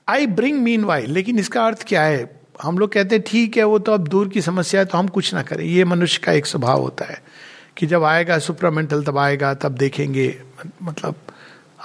आई 0.09 0.27
ब्रिंग 0.27 0.63
मीन 0.63 0.85
वाई 0.85 1.07
लेकिन 1.07 1.39
इसका 1.39 1.67
अर्थ 1.67 1.85
क्या 1.89 2.03
है? 2.03 2.31
हम 2.63 2.79
लोग 2.79 2.93
कहते 2.93 3.15
हैं, 3.15 3.25
ठीक 3.27 3.57
है, 3.57 3.65
वो 3.65 3.79
तो 3.79 3.93
अब 3.93 4.09
दूर 4.09 4.29
की 4.29 4.41
समस्या 4.43 4.81
है 4.81 4.87
तो 4.87 4.99
हम 4.99 5.09
कुछ 5.09 5.33
ना 5.35 5.43
करें। 5.43 5.65
ये 5.65 5.85
मनुष्य 5.85 6.21
का 6.25 6.33
एक 6.33 6.47
स्वभाव 6.47 6.81
होता 6.81 7.05
है 7.05 7.23
कि 7.77 7.87
जब 7.87 8.05
आएगा 8.05 8.39
सुपरामेंटल 8.39 9.03
तब 9.05 9.19
आएगा, 9.19 9.55
तब 9.55 9.73
देखेंगे 9.73 10.35
मतलब 10.83 11.15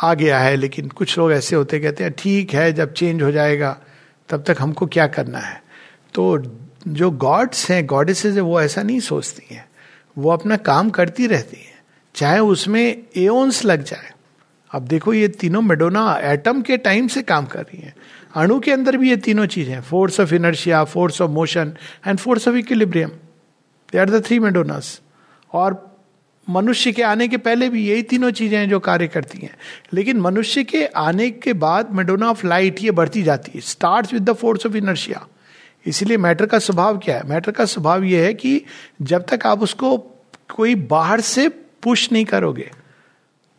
आ 0.02 0.14
गया 0.14 0.40
है, 0.40 0.56
लेकिन 0.56 0.90
कुछ 0.90 1.18
लोग 1.18 1.32
ऐसे 1.32 1.56
होते 1.56 1.80
कहते 1.80 2.04
हैं, 2.04 2.14
ठीक 2.18 2.54
है, 2.54 2.72
जब 2.74 2.94
चेंज 2.94 3.22
हो 3.24 3.32
जाएगा, 3.32 3.78
तब 4.30 4.44
तक 4.44 4.58
हमको 4.60 4.86
क्या 4.86 5.08
करना 5.08 5.40
है? 5.40 5.62
तो 6.14 6.38
जो 6.88 7.12
गॉड्स 7.12 7.72
हैं 7.72 7.86
गॉडेसेस 7.86 8.36
है, 8.36 8.42
वो 8.42 8.62
ऐसा 8.62 8.84
नहीं 8.84 9.00
सोचती 9.00 9.56
हैं। 9.56 9.70
वो 10.18 10.30
अपना 10.30 10.58
काम 10.58 10.90
करती 10.90 11.28
रहती 11.28 11.58
हैं। 11.58 11.80
चाहे 12.16 12.40
उसमें 12.40 13.04
एओन्स 13.18 13.66
लग 13.66 13.84
जाए। 13.84 14.12
अब 14.72 14.82
देखो 14.82 15.14
ये 15.14 15.28
तीनों 15.28 15.62
मेडोना 15.62 16.20
एटम 16.24 16.62
के 16.62 16.78
टाइम 16.78 17.08
से 17.08 17.22
काम 17.22 17.46
कर 17.46 17.60
रही 17.60 17.82
हैं। 17.82 17.96
अणु 18.36 18.60
के 18.60 18.72
अंदर 18.72 18.98
भी 18.98 19.10
ये 19.10 19.18
तीनों 19.18 19.46
चीज़ें 19.46 19.82
force 19.82 20.20
of 20.20 20.34
inertia 20.34 20.84
force 20.84 21.22
of 21.22 21.32
motion 21.32 21.74
and 22.08 22.18
force 22.18 22.48
of 22.48 22.56
equilibrium 22.56 23.10
they 23.92 23.98
are 23.98 24.10
the 24.10 24.26
three 24.26 24.40
Madonnas 24.40 25.02
और 25.54 25.98
मनुष्य 26.50 26.92
के 26.92 27.04
आने 27.04 27.28
के 27.28 27.38
पहले 27.38 27.70
भी 27.70 27.88
यही 27.88 28.04
तीनों 28.04 28.32
चीज़ें 28.32 28.58
हैं 28.58 28.70
जो 28.70 28.80
कार्य 28.80 29.08
करती 29.08 29.38
हैं। 29.38 29.58
लेकिन 29.94 30.20
मनुष्य 30.20 30.64
के 30.64 30.86
आने 30.86 31.32
के 31.32 31.54
बाद 31.54 31.92
मेडोना 31.92 32.30
ऑफ़ 32.30 32.48
लाइट 32.48 32.76
ये 32.82 32.92
बढ़ती 32.92 33.24
जाती 33.24 33.52
है। 33.56 33.62
Start 33.62 34.14
with 34.14 34.30
the 34.30 34.34
force 34.34 34.66
of 34.66 34.76
inertia 34.76 35.28
इसीलिए 35.88 36.18
मैटर 36.18 36.46
का 36.46 36.60
स्वभाव 36.60 36.98
क्या 36.98 37.18
है? 37.18 37.28
मैटर 37.30 37.52
का 37.52 37.66
स्वभाव 37.66 38.04
यह 38.04 38.24
है 38.24 38.34
कि 38.34 38.62
जब 39.02 39.26
तक 39.26 39.46
आप 39.46 39.62
उसको 39.62 39.98
कोई 40.56 40.76
बाहर 40.76 41.22
से 41.22 41.48
पुश 41.84 42.12
नहीं 42.12 42.26
करोगे 42.26 42.70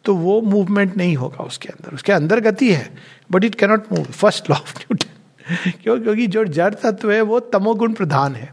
तो 0.04 0.14
वो 0.14 0.40
मूवमेंट 0.40 0.96
नहीं 0.96 1.16
होगा 1.16 1.44
उसके 1.44 1.68
अंदर। 1.68 1.94
उसके 1.94 2.12
अंदर 2.12 2.40
गति 2.40 2.72
है 2.72 2.90
but 3.30 3.44
it 3.44 3.54
cannot 3.54 3.92
move 3.92 4.04
first 4.04 4.50
law 4.50 4.56
of 4.56 4.78
Newton 4.78 5.72
क्यों? 5.82 6.00
क्योंकि 6.00 6.26
जो 6.26 6.44
जड़ 6.44 6.74
तत्व 6.74 7.10
है, 7.12 7.20
वो 7.20 7.40
तमोगुण 7.40 7.92
प्रधान 7.92 8.34
है। 8.34 8.52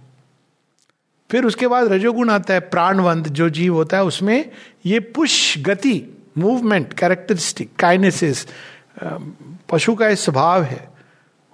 फिर 1.29 1.45
उसके 1.45 1.67
बाद 1.67 1.91
रजोगुण 1.91 2.29
आता 2.29 2.53
है, 2.53 2.59
प्राणवंत 2.59 3.27
जो 3.27 3.49
जीव 3.49 3.73
होता 3.73 3.97
है, 3.97 4.03
उसमें 4.03 4.51
ये 4.85 4.99
पुश, 4.99 5.57
गति 5.57 6.01
मूवमेंट 6.37 6.93
कैरेक्टरिस्टिक 6.93 7.75
काइनेसिस 7.79 8.45
पशु 9.69 9.95
का 9.95 10.13
स्वभाव 10.15 10.63
है। 10.63 10.94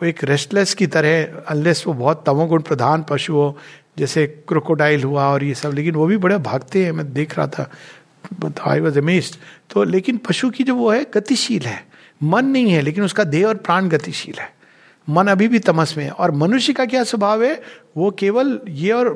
वो 0.02 0.08
एक 0.08 0.24
रेस्टलेस 0.24 0.74
की 0.74 0.88
तरह 0.88 1.42
अनलेस 1.48 1.84
वो 1.88 1.94
बहुत 1.94 2.24
तमोगुण 2.26 2.62
प्रधान 2.62 3.04
पशु 3.10 3.34
हो, 3.34 3.58
जैसे 3.98 4.26
क्रोकोडाइल 4.48 5.04
हुआ 5.04 5.26
और 5.28 5.44
ये 5.44 5.54
सब, 5.56 5.74
लेकिन 5.74 5.96
वो 5.96 6.06
भी 6.06 6.18
बड़े 6.18 6.38
भागते 6.40 6.84
हैं, 6.86 6.92
मैं 6.92 7.12
देख 7.14 7.38
रहा 7.38 7.48
था 7.48 7.70
आई 8.68 8.80
वॉज़ 8.80 8.98
अमेस्ड 9.00 9.36
तो 9.70 9.84
लेकिन 9.84 10.18
पशु 10.20 10.50
की 10.50 10.64
जो 10.64 10.76
वो 10.76 10.92
है, 10.92 11.06
गतिशील 11.14 11.62
है। 11.62 11.84
मन 12.24 12.46
नहीं 12.46 12.72
है, 12.72 12.82
लेकिन 12.82 13.04
उसका 13.04 13.24
देह 13.26 13.48
और 13.48 13.56
प्राण 13.58 13.88
गतिशील 13.90 14.40
है। 14.40 14.50
मन 15.12 15.28
अभी 15.28 15.48
भी 15.48 15.60
तमस 15.60 15.94
में 15.98 16.04
है। 16.06 16.12
और 16.12 16.32
मनुष्य 16.32 16.74
का 16.74 16.86
क्या 16.86 17.04
स्वभाव 17.04 17.44
है? 17.44 17.62
वो 17.98 18.10
केवल 18.12 18.60
ये 18.68 18.92
और 18.92 19.10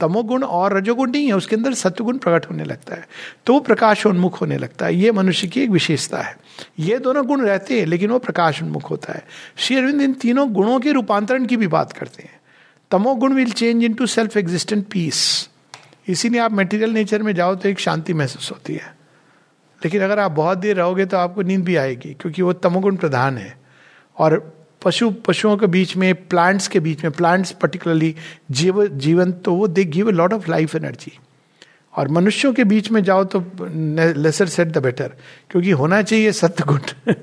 तमोगुण 0.00 0.42
और 0.42 0.76
रजोगुण 0.76 1.10
नहीं 1.10 1.26
है, 1.26 1.32
उसके 1.32 1.56
अंदर 1.56 1.74
सत्वगुण 1.74 2.18
प्रकट 2.18 2.50
होने 2.50 2.64
लगता 2.64 2.94
है। 2.94 3.06
तो 3.46 3.52
वो 3.52 3.60
प्रकाशोन्मुख 3.60 4.40
होने 4.40 4.58
लगता 4.58 4.86
है। 4.86 4.94
ये 4.94 5.12
मनुष्य 5.12 5.48
की 5.48 5.62
एक 5.62 5.70
विशेषता 5.70 6.18
है। 6.18 6.36
ये 6.78 6.98
दोनों 6.98 7.26
गुण 7.26 7.40
रहते 7.40 7.78
हैं, 7.80 7.86
लेकिन 7.86 8.10
वो 8.10 8.18
प्रकाश 8.18 8.62
उन्मुख 8.62 8.90
होता 8.90 9.12
है। 9.12 9.24
श्री 9.56 9.76
अरविंद 9.76 10.02
इन 10.02 10.12
तीनों 10.14 10.48
गुणों 10.52 10.78
के 10.80 10.92
रूपांतरण 10.92 11.46
की 11.46 11.56
भी 11.56 11.66
बात 11.66 11.92
करते 11.92 12.22
हैं। 12.22 12.40
तमोगुण 12.90 13.32
will 13.32 13.52
change 13.52 13.84
into 13.94 14.06
self 14.06 14.36
existent 14.36 14.86
peace 14.86 15.48
इसीलिए 16.08 16.40
आप 16.40 16.52
मेटीरियल 16.52 16.90
नेचर 16.90 17.22
में 17.22 17.34
जाओ 17.34 17.54
तो 17.54 17.68
एक 17.68 17.78
शांति 17.78 18.14
महसूस 18.14 18.50
होती 18.50 18.74
है। 18.74 18.94
लेकिन 19.82 20.02
अगर 20.02 20.18
आप 20.18 20.30
बहुत 20.30 20.58
देर 20.58 20.76
रहोगे 20.76 21.06
तो 21.06 21.16
आपको 21.16 21.42
नींद 21.42 21.64
भी 21.64 21.76
आएगी, 21.76 22.12
क्योंकि 22.12 22.42
वो 22.42 22.52
तमोगुण 22.52 22.96
प्रधान 22.96 23.38
है। 23.38 23.54
और 24.16 24.61
पशु, 24.84 25.10
पशुओं 25.10 25.56
के 25.56 25.66
बीच 25.66 25.96
में 25.96 26.14
प्लांट्स 26.14 26.68
के 26.68 26.80
बीच 26.80 27.04
में 27.04 27.12
प्लांट्स 27.12 27.50
पर्टिकुलरली 27.50 28.14
जीव, 28.50 28.86
जीवन 28.86 29.32
तो 29.32 29.54
वो 29.54 29.68
they 29.68 29.84
give 29.84 30.08
a 30.08 30.12
lot 30.12 30.32
of 30.32 30.50
life 30.50 30.76
energy 30.76 31.18
और 31.96 32.08
मनुष्यों 32.08 32.52
के 32.52 32.64
बीच 32.64 32.90
में 32.90 33.04
जाओ 33.04 33.24
तो 33.24 33.44
लेसर 34.22 34.46
सेट 34.46 34.68
द 34.68 34.78
बेटर 34.78 35.10
क्योंकि 35.50 35.70
होना 35.70 36.02
चाहिए 36.02 36.32
सत्य 36.32 36.64
गुण 36.64 36.80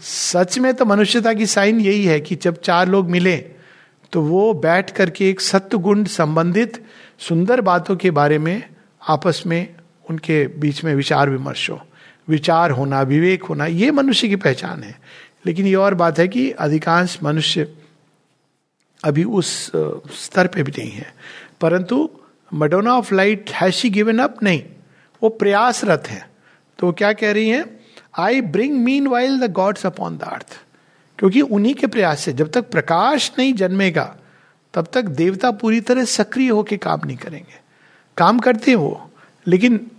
सच 0.00 0.58
में 0.58 0.74
तो 0.74 0.84
मनुष्यता 0.84 1.32
की 1.32 1.46
साइन 1.46 1.80
यही 1.80 2.04
है 2.04 2.20
कि 2.20 2.34
जब 2.34 2.60
चार 2.60 2.88
लोग 2.88 3.10
मिले 3.10 3.36
तो 4.12 4.22
वो 4.22 4.54
बैठ 4.54 4.90
करके 4.90 5.30
एक 5.30 5.40
सत्य 5.40 5.78
गुण 5.78 6.04
संबंधित 6.04 6.84
सुंदर 7.18 7.60
बातों 7.60 7.96
के 7.96 8.10
बारे 8.10 8.38
में, 8.38 8.62
आपस 9.08 9.42
में 9.46 9.74
उनके 10.10 10.46
बीच 10.46 10.84
में 10.84 10.94
विचार 10.94 11.30
विमर्श 11.30 11.70
हो। 11.70 11.80
विचार 12.28 12.70
होना, 12.70 13.02
विवेक 13.02 13.42
होना, 13.42 13.66
ये 13.66 13.90
मनुष्य 13.90 14.28
की 14.28 14.36
पहचान 14.36 14.82
है। 14.82 14.98
लेकिन 15.44 15.66
ये 15.66 15.74
और 15.74 15.94
बात 15.94 16.18
है 16.18 16.28
कि 16.28 16.50
अधिकांश 16.50 17.18
मनुष्य 17.22 17.72
अभी 19.04 19.24
उस 19.24 19.70
स्तर 20.16 20.46
पे 20.46 20.62
भी 20.62 20.72
नहीं 20.78 20.90
है। 20.90 21.14
परंतु 21.60 22.08
Madonna 22.54 22.94
of 22.94 23.14
light 23.14 23.50
has 23.50 23.74
she 23.74 23.90
given 23.90 24.18
up 24.18 24.42
नहीं। 24.42 24.62
वो 25.22 25.28
प्रयासरत 25.28 26.04
है। 26.08 26.28
तो 26.78 26.92
क्या 26.92 27.12
कह 27.12 27.32
रही 27.32 27.48
है? 27.48 27.64
I 28.18 28.40
bring 28.40 28.78
meanwhile 29.06 29.38
the 29.40 29.52
gods 29.52 29.86
upon 29.86 30.16
the 30.18 30.22
earth 30.22 30.60
क्योंकि 31.18 31.40
उन्हीं 31.40 31.74
के 31.74 31.86
प्रयास 31.86 32.20
से 32.20 32.32
जब 32.32 32.50
तक 32.50 32.70
प्रकाश 32.70 33.30
नहीं 33.38 33.52
जन्मेगा, 33.54 34.16
तब 34.74 34.86
तक 34.92 35.02
देवता 35.02 35.50
पूरी 35.50 35.80
तरह 35.80 36.04
सक्रिय 36.04 36.48
होकर 36.48 36.76
काम 36.76 37.00
नहीं 37.06 37.16
करेंगे। 37.16 37.60
काम 38.16 38.38
करते 38.38 38.70
हैं 38.70 38.78
वो, 38.78 39.10
लेकिन 39.46 39.90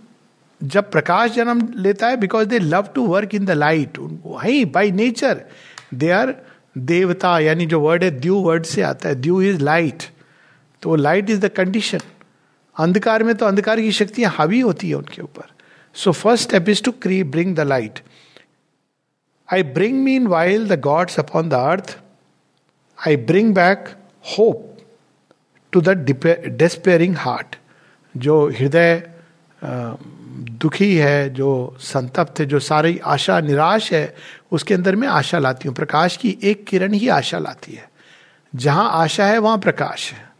जब 0.62 0.90
प्रकाश 0.90 1.30
जन्म 1.32 1.60
लेता 1.76 2.08
है 2.08 2.16
because 2.16 2.48
they 2.48 2.58
love 2.58 2.88
to 2.94 3.06
work 3.06 3.34
in 3.34 3.44
the 3.44 3.50
light 3.50 3.98
वही 3.98 4.64
बाई 4.64 4.90
नेचर 4.92 5.42
दे 5.94 6.10
आर 6.10 6.34
देवता, 6.78 7.38
यानी 7.38 7.66
जो 7.66 7.80
वर्ड 7.80 8.04
है 8.04 8.10
द्यू 8.10 8.40
वर्ड 8.42 8.64
से 8.64 8.82
आता 8.82 9.08
है 9.08 9.14
द्यू 9.20 9.40
इज़ 9.42 9.62
लाइट 9.62 10.02
तो 10.82 10.94
लाइट 10.96 11.30
इज़ 11.30 11.40
द 11.40 11.48
कंडीशन 11.56 12.00
अंधकार 12.76 13.22
में 13.22 13.34
तो 13.34 13.46
अंधकार 13.46 13.80
की 13.80 13.92
शक्तियाँ 13.92 14.30
हावी 14.34 14.60
होती 14.60 14.88
है 14.88 14.94
उनके 14.94 15.22
ऊपर। 15.22 15.52
So 15.96 16.12
first 16.12 16.48
step 16.48 16.68
is 16.68 16.82
to 16.84 16.92
क्री 17.02 17.22
bring 17.32 17.54
the 17.56 17.60
light 17.60 17.98
I 19.48 19.62
bring 19.78 20.02
meanwhile 20.26 20.68
the 20.68 20.80
gods 20.80 21.18
upon 21.18 21.48
the 21.48 21.54
earth 21.54 21.96
I 22.98 23.16
bring 23.30 23.54
back 23.54 23.88
hope 24.38 24.66
to 25.72 25.80
the 25.80 25.88
despairing 26.58 27.16
heart 27.16 27.56
जो 28.14 28.46
हृदय 28.50 29.02
दुखी 30.40 30.96
है, 30.96 31.30
जो 31.30 31.76
संतप्त 31.80 32.40
है, 32.40 32.46
जो 32.46 32.58
सारी 32.58 33.00
आशा, 33.04 33.40
निराश 33.40 33.92
है, 33.92 34.14
उसके 34.52 34.74
अंदर 34.74 34.96
में 34.96 35.08
आशा 35.08 35.38
लाती 35.38 35.68
हूँ। 35.68 35.76
प्रकाश 35.76 36.16
की 36.16 36.38
एक 36.42 36.64
किरण 36.64 36.92
ही 36.92 37.08
आशा 37.08 37.38
लाती 37.38 37.72
है। 37.72 37.90
जहाँ 38.54 38.90
आशा 38.92 39.26
है, 39.26 39.38
वहाँ 39.38 39.58
प्रकाश 39.58 40.12
है। 40.12 40.30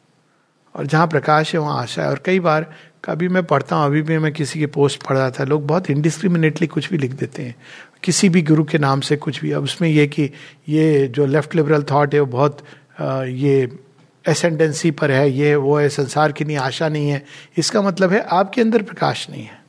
और 0.76 0.86
जहाँ 0.86 1.06
प्रकाश 1.08 1.54
है, 1.54 1.60
वहाँ 1.60 1.82
आशा 1.82 2.02
है। 2.02 2.08
और 2.08 2.22
कई 2.24 2.40
बार 2.40 2.74
कभी 3.04 3.28
मैं 3.28 3.42
पढ़ता 3.44 3.76
हूँ, 3.76 3.86
अभी 3.86 4.02
भी 4.02 4.18
मैं 4.18 4.32
किसी 4.32 4.58
की 4.58 4.66
पोस्ट 4.66 5.02
पढ़ 5.02 5.16
रहा 5.16 5.30
था। 5.30 5.44
लोग 5.44 5.66
बहुत 5.66 5.90
इंडिस्क्रिमिनेटली 5.90 6.66
कुछ 6.66 6.90
भी 6.90 6.98
लिख 6.98 7.12
देते 7.12 7.42
हैं। 7.42 7.54
किसी 8.02 8.28
भी 8.28 8.42
गुरु 8.42 8.64
के 8.64 8.78
नाम 8.78 9.00
से 9.00 9.16
कुछ 9.16 9.40
भी। 9.40 9.52
अब 9.52 9.62
उसमें 9.62 9.88
यह 9.88 10.06
कि 10.06 10.30
ये 10.68 11.08
जो 11.08 11.26
लेफ़्ट 11.26 11.54
लिबरल 11.54 11.82
थाट 11.82 12.14
है, 12.14 12.20
वो 12.20 12.26
बहुत 12.26 12.58
ये 13.28 13.78
एसेंडेंसी 14.28 14.90
पर 14.90 15.10
है, 15.10 15.30
ये, 15.30 15.54
वो 15.54 15.78
है, 15.78 15.88
संसार 15.88 16.32
की 16.32 16.44
नहीं, 16.44 16.56
आशा 16.56 16.88
नहीं 16.88 17.10
है। 17.10 17.24
इसका 17.56 17.82
मतलब 17.82 18.12
है, 18.12 18.20
आपके 18.20 18.60
अंदर 18.60 18.82
प्रकाश 18.82 19.30
नहीं 19.30 19.44
है। 19.44 19.59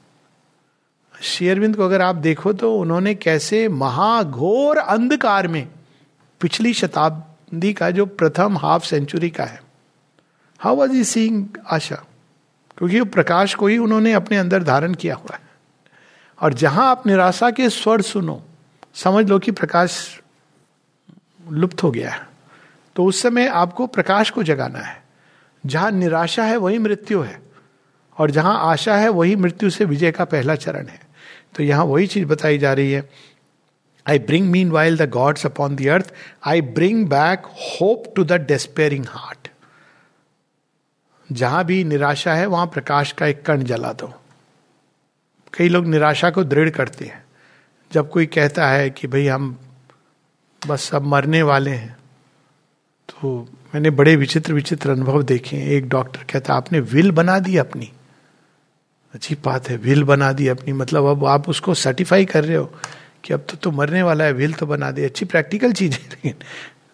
शेयरविंद 1.21 1.75
को 1.75 1.85
अगर 1.85 2.01
आप 2.01 2.15
देखो 2.15 2.53
तो 2.53 2.75
उन्होंने 2.75 3.15
कैसे 3.15 3.69
महाघोर 3.69 4.77
अंधकार 4.77 5.47
में 5.47 5.67
पिछली 6.41 6.73
शताब्दी 6.73 7.73
का 7.73 7.91
जो 7.91 8.05
प्रथम 8.05 8.57
हाफ़ 8.57 8.85
सेंचुरी 8.85 9.29
का 9.29 9.43
है 9.43 9.63
हाउ 10.59 10.75
वॉज़ 10.75 10.91
ई 10.91 11.03
सीइंग 11.03 11.47
आशा 11.71 12.03
क्योंकि 12.77 12.99
वो 12.99 13.05
प्रकाश 13.05 13.53
को 13.53 13.67
ही 13.67 13.77
उन्होंने 13.77 14.13
अपने 14.13 14.37
अंदर 14.37 14.63
धारण 14.63 14.93
किया 14.93 15.15
हुआ 15.15 15.35
है। 15.35 15.41
और 16.41 16.53
जहाँ 16.53 16.91
आप 16.91 17.07
निराशा 17.07 17.51
के 17.51 17.69
स्वर 17.69 18.01
सुनो, 18.01 18.43
समझ 18.93 19.29
लो 19.29 19.39
कि 19.39 19.51
प्रकाश 19.51 20.21
लुप्त 21.51 21.83
हो 21.83 21.91
गया 21.91 22.11
है। 22.11 22.27
तो 22.95 23.05
उस 23.05 23.21
समय 23.21 23.47
आपको 23.47 23.87
प्रकाश 23.87 24.29
को 24.29 24.43
जगाना 24.43 24.79
है। 24.79 25.03
जहाँ 25.65 25.91
निराशा 25.91 26.43
है, 26.43 26.57
वही 26.57 26.77
मृत्यु 26.77 27.21
है। 27.21 27.41
और 28.17 28.31
जहाँ 28.31 28.59
आशा 28.59 28.95
है, 28.95 29.09
वही 29.09 29.35
मृत्यु 29.35 29.69
से 29.69 29.85
विजय 29.85 30.11
का 30.11 30.25
पहला 30.25 30.55
चरण 30.55 30.87
है। 30.87 31.10
तो 31.55 31.63
यहाँ 31.63 31.85
वही 31.85 32.07
चीज़ 32.07 32.25
बताई 32.25 32.57
जा 32.57 32.73
रही 32.73 32.91
है। 32.91 33.09
I 34.05 34.19
bring 34.19 34.49
meanwhile 34.71 34.97
the 34.97 35.09
gods 35.09 35.45
upon 35.45 35.75
the 35.75 35.87
earth 35.89 36.13
I 36.47 36.61
bring 36.61 37.05
back 37.07 37.45
hope 37.45 38.11
to 38.15 38.23
the 38.23 38.41
despairing 38.47 39.05
heart 39.09 39.49
जहाँ 41.29 41.63
भी 41.65 41.83
निराशा 41.83 42.33
है, 42.33 42.45
वहाँ 42.45 42.67
प्रकाश 42.67 43.11
का 43.11 43.27
एक 43.27 43.45
कण 43.45 43.63
जला 43.63 43.91
दो। 43.93 44.13
कई 45.53 45.69
लोग 45.69 45.85
निराशा 45.87 46.29
को 46.29 46.43
दृढ़ 46.43 46.69
करते 46.69 47.05
हैं। 47.05 47.23
जब 47.91 48.09
कोई 48.09 48.25
कहता 48.25 48.67
है 48.67 48.89
कि 48.89 49.07
भाई 49.07 49.27
हम 49.27 49.57
बस 50.61 50.83
सब 50.83 51.05
मरने 51.05 51.41
वाले 51.43 51.71
हैं 51.71 51.95
तो 53.09 53.37
मैंने 53.73 53.89
बड़े 53.91 54.15
विचित्र 54.15 54.53
विचित्र 54.53 54.89
अनुभव 54.89 55.23
देखे 55.23 55.57
एक 55.77 55.87
डॉक्टर 55.89 56.23
कहता, 56.23 56.53
आपने 56.53 56.79
विल 56.81 57.11
बना 57.11 57.37
दी 57.39 57.57
अपनी। 57.57 57.91
अच्छी 59.13 59.35
बात 59.45 59.69
है 59.69 59.77
विल 59.77 60.03
बना 60.03 60.31
दी 60.31 60.47
अपनी। 60.47 60.73
मतलब 60.73 61.05
अब 61.05 61.25
आप 61.25 61.49
उसको 61.49 61.73
सर्टिफाई 61.73 62.25
कर 62.25 62.43
रहे 62.45 62.57
हो 62.57 62.65
कि 63.23 63.33
अब 63.33 63.45
तो 63.49 63.57
तो 63.57 63.71
मरने 63.71 64.03
वाला 64.03 64.23
है 64.23 64.33
विल 64.33 64.53
तो 64.53 64.65
बना 64.65 64.91
दी। 64.91 65.03
अच्छी 65.03 65.25
प्रैक्टिकल 65.25 65.73
चीज़ 65.73 65.93
है, 65.93 66.09
लेकिन 66.09 66.33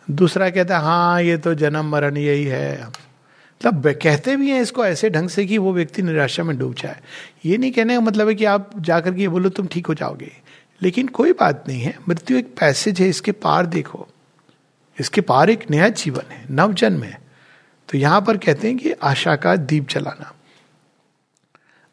दूसरा 0.08 0.50
कहता 0.50 0.78
है 0.78 0.84
हाँ 0.84 1.22
ये 1.22 1.38
तो 1.38 1.54
जन्म 1.54 1.86
मरण 1.86 2.18
यही 2.18 2.46
है। 2.46 2.72
मतलब 2.84 3.88
कहते 3.94 4.36
भी 4.36 4.50
हैं 4.52 4.62
इसको 4.62 4.86
ऐसे 4.86 5.10
ढंग 5.10 5.30
से 5.30 5.46
कि 5.46 5.58
वो 5.58 5.74
व्यक्ति 5.74 6.02
निराशा 6.02 6.44
में 6.44 6.58
डूब 6.58 6.74
जाए। 6.74 7.00
ये 7.46 7.58
नहीं 7.58 7.72
कहने 7.72 7.94
का 7.94 8.02
मतलब 8.02 8.28
है 8.28 8.36
कि 8.36 8.46
आप 8.46 8.72
जाकर 8.80 9.14
के 9.14 9.28
बोलो, 9.28 9.50
तुम 9.50 9.68
ठीक 9.68 9.88
हो 9.88 9.94
जाओगे। 9.94 10.32
लेकिन 10.82 11.08
कोई 11.08 11.32
बात 11.32 11.64
नहीं 11.68 11.82
है। 11.82 11.98
मृत्यु 12.10 12.38
एक 12.38 12.54
पैसेज 12.60 13.02
है, 13.02 13.10
इसके 13.10 13.32
पार 13.32 13.66
देखो। 13.66 14.08
इसके 14.98 15.22
पार 15.22 15.50
एक 15.50 15.64
नया 15.72 15.90
जीवन 15.90 16.32
है 16.32 16.46
नव 16.52 16.74
जन्म 16.74 17.04
है। 17.04 17.20
तो 17.90 17.98
यहाँ 17.98 18.22
पर 18.22 18.38
कहते 18.38 18.68
हैं 18.68 18.78
कि 18.78 18.92
आशा 18.92 19.36
का 19.36 19.56
दीप 19.56 19.88
जलाना। 19.90 20.34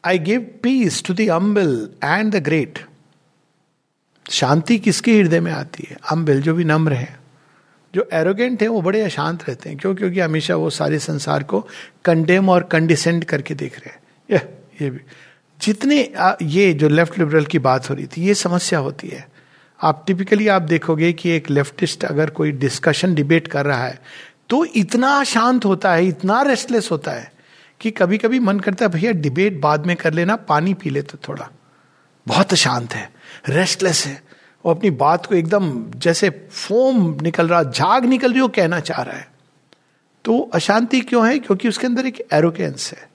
I 0.05 0.19
give 0.19 0.41
peace 0.63 1.03
to 1.03 1.13
the 1.13 1.27
humble 1.27 1.89
and 2.03 2.31
the 2.35 2.43
great 2.43 2.79
शांति 4.29 4.77
किसके 4.79 5.17
हृदय 5.17 5.39
में 5.39 5.51
आती 5.51 5.87
है? 5.89 5.97
अम्बिल 6.11 6.41
जो 6.41 6.53
भी 6.53 6.63
नम्र 6.63 6.93
है। 6.93 7.19
जो 7.93 8.07
एरोगेंट 8.13 8.61
है, 8.61 8.67
वो 8.67 8.81
बड़े 8.81 9.01
अशांत 9.01 9.43
रहते 9.47 9.69
हैं। 9.69 9.77
क्यों? 9.77 9.93
क्योंकि 9.95 10.19
हमेशा 10.19 10.55
वो 10.55 10.69
सारे 10.69 10.99
संसार 10.99 11.43
को 11.43 11.59
कंडेम 12.05 12.49
और 12.49 12.63
कंडिसेंड 12.63 13.25
करके 13.25 13.53
देख 13.53 13.77
रहे 13.79 13.89
हैं। 13.89 13.99
ये 14.31 14.37
ये 14.81 14.89
भी। 14.89 14.99
जितने 15.61 15.99
ये 16.41 16.73
जो 16.73 16.89
लेफ़्ट 16.89 17.17
लिबरल 17.19 17.45
की 17.45 17.59
बात 17.59 17.89
हो 17.89 17.95
रही 17.95 18.07
थी, 18.07 18.21
ये 18.21 18.33
समस्या 18.33 18.79
होती 18.79 19.07
है। 19.07 19.27
आप 19.79 20.03
टिपिकली 20.07 20.47
आप 20.47 20.61
देखोगे 20.61 21.11
कि 21.13 21.29
एक 21.29 21.49
लेफ्टिस्ट 21.49 22.03
अगर 22.05 22.29
कोई 22.29 22.51
डिस्कशन 22.51 23.13
डिबेट 23.15 23.47
कर 23.47 23.65
रहा 23.65 23.83
है 23.83 24.01
तो 24.49 24.63
इतना 24.65 25.23
शांत 25.23 25.65
होता 25.65 25.93
है, 25.93 26.07
इतना 26.07 26.41
रेस्टलेस 26.41 26.89
होता 26.91 27.11
है। 27.11 27.31
कि 27.81 27.91
कभी 27.91 28.17
कभी 28.17 28.39
मन 28.39 28.59
करता 28.59 28.85
है, 28.85 28.91
भैया 28.91 29.11
डिबेट 29.11 29.59
बाद 29.59 29.85
में 29.85 29.95
कर 29.95 30.13
लेना, 30.13 30.35
पानी 30.35 30.73
पी 30.73 30.89
ले 30.89 31.01
तो 31.01 31.17
थोड़ा। 31.29 31.49
बहुत 32.27 32.53
शांत 32.53 32.93
है 32.93 33.11
रेस्टलेस 33.49 34.05
है। 34.05 34.23
वो 34.65 34.73
अपनी 34.73 34.89
बात 34.89 35.25
को 35.25 35.35
एकदम 35.35 35.91
जैसे 35.91 36.47
फोम 36.51 37.17
निकल 37.21 37.47
रहा 37.47 37.63
झाग 37.63 38.05
निकल 38.05 38.31
रही 38.31 38.41
हो, 38.41 38.47
कहना 38.47 38.79
चाह 38.79 39.01
रहा 39.01 39.17
है। 39.17 39.31
तो 40.25 40.51
अशांति 40.53 41.01
क्यों 41.01 41.27
है? 41.27 41.39
क्योंकि 41.39 41.67
उसके 41.67 41.87
अंदर 41.87 42.05
एक 42.05 42.27
एरोगेंस 42.33 42.91
है। 42.91 43.09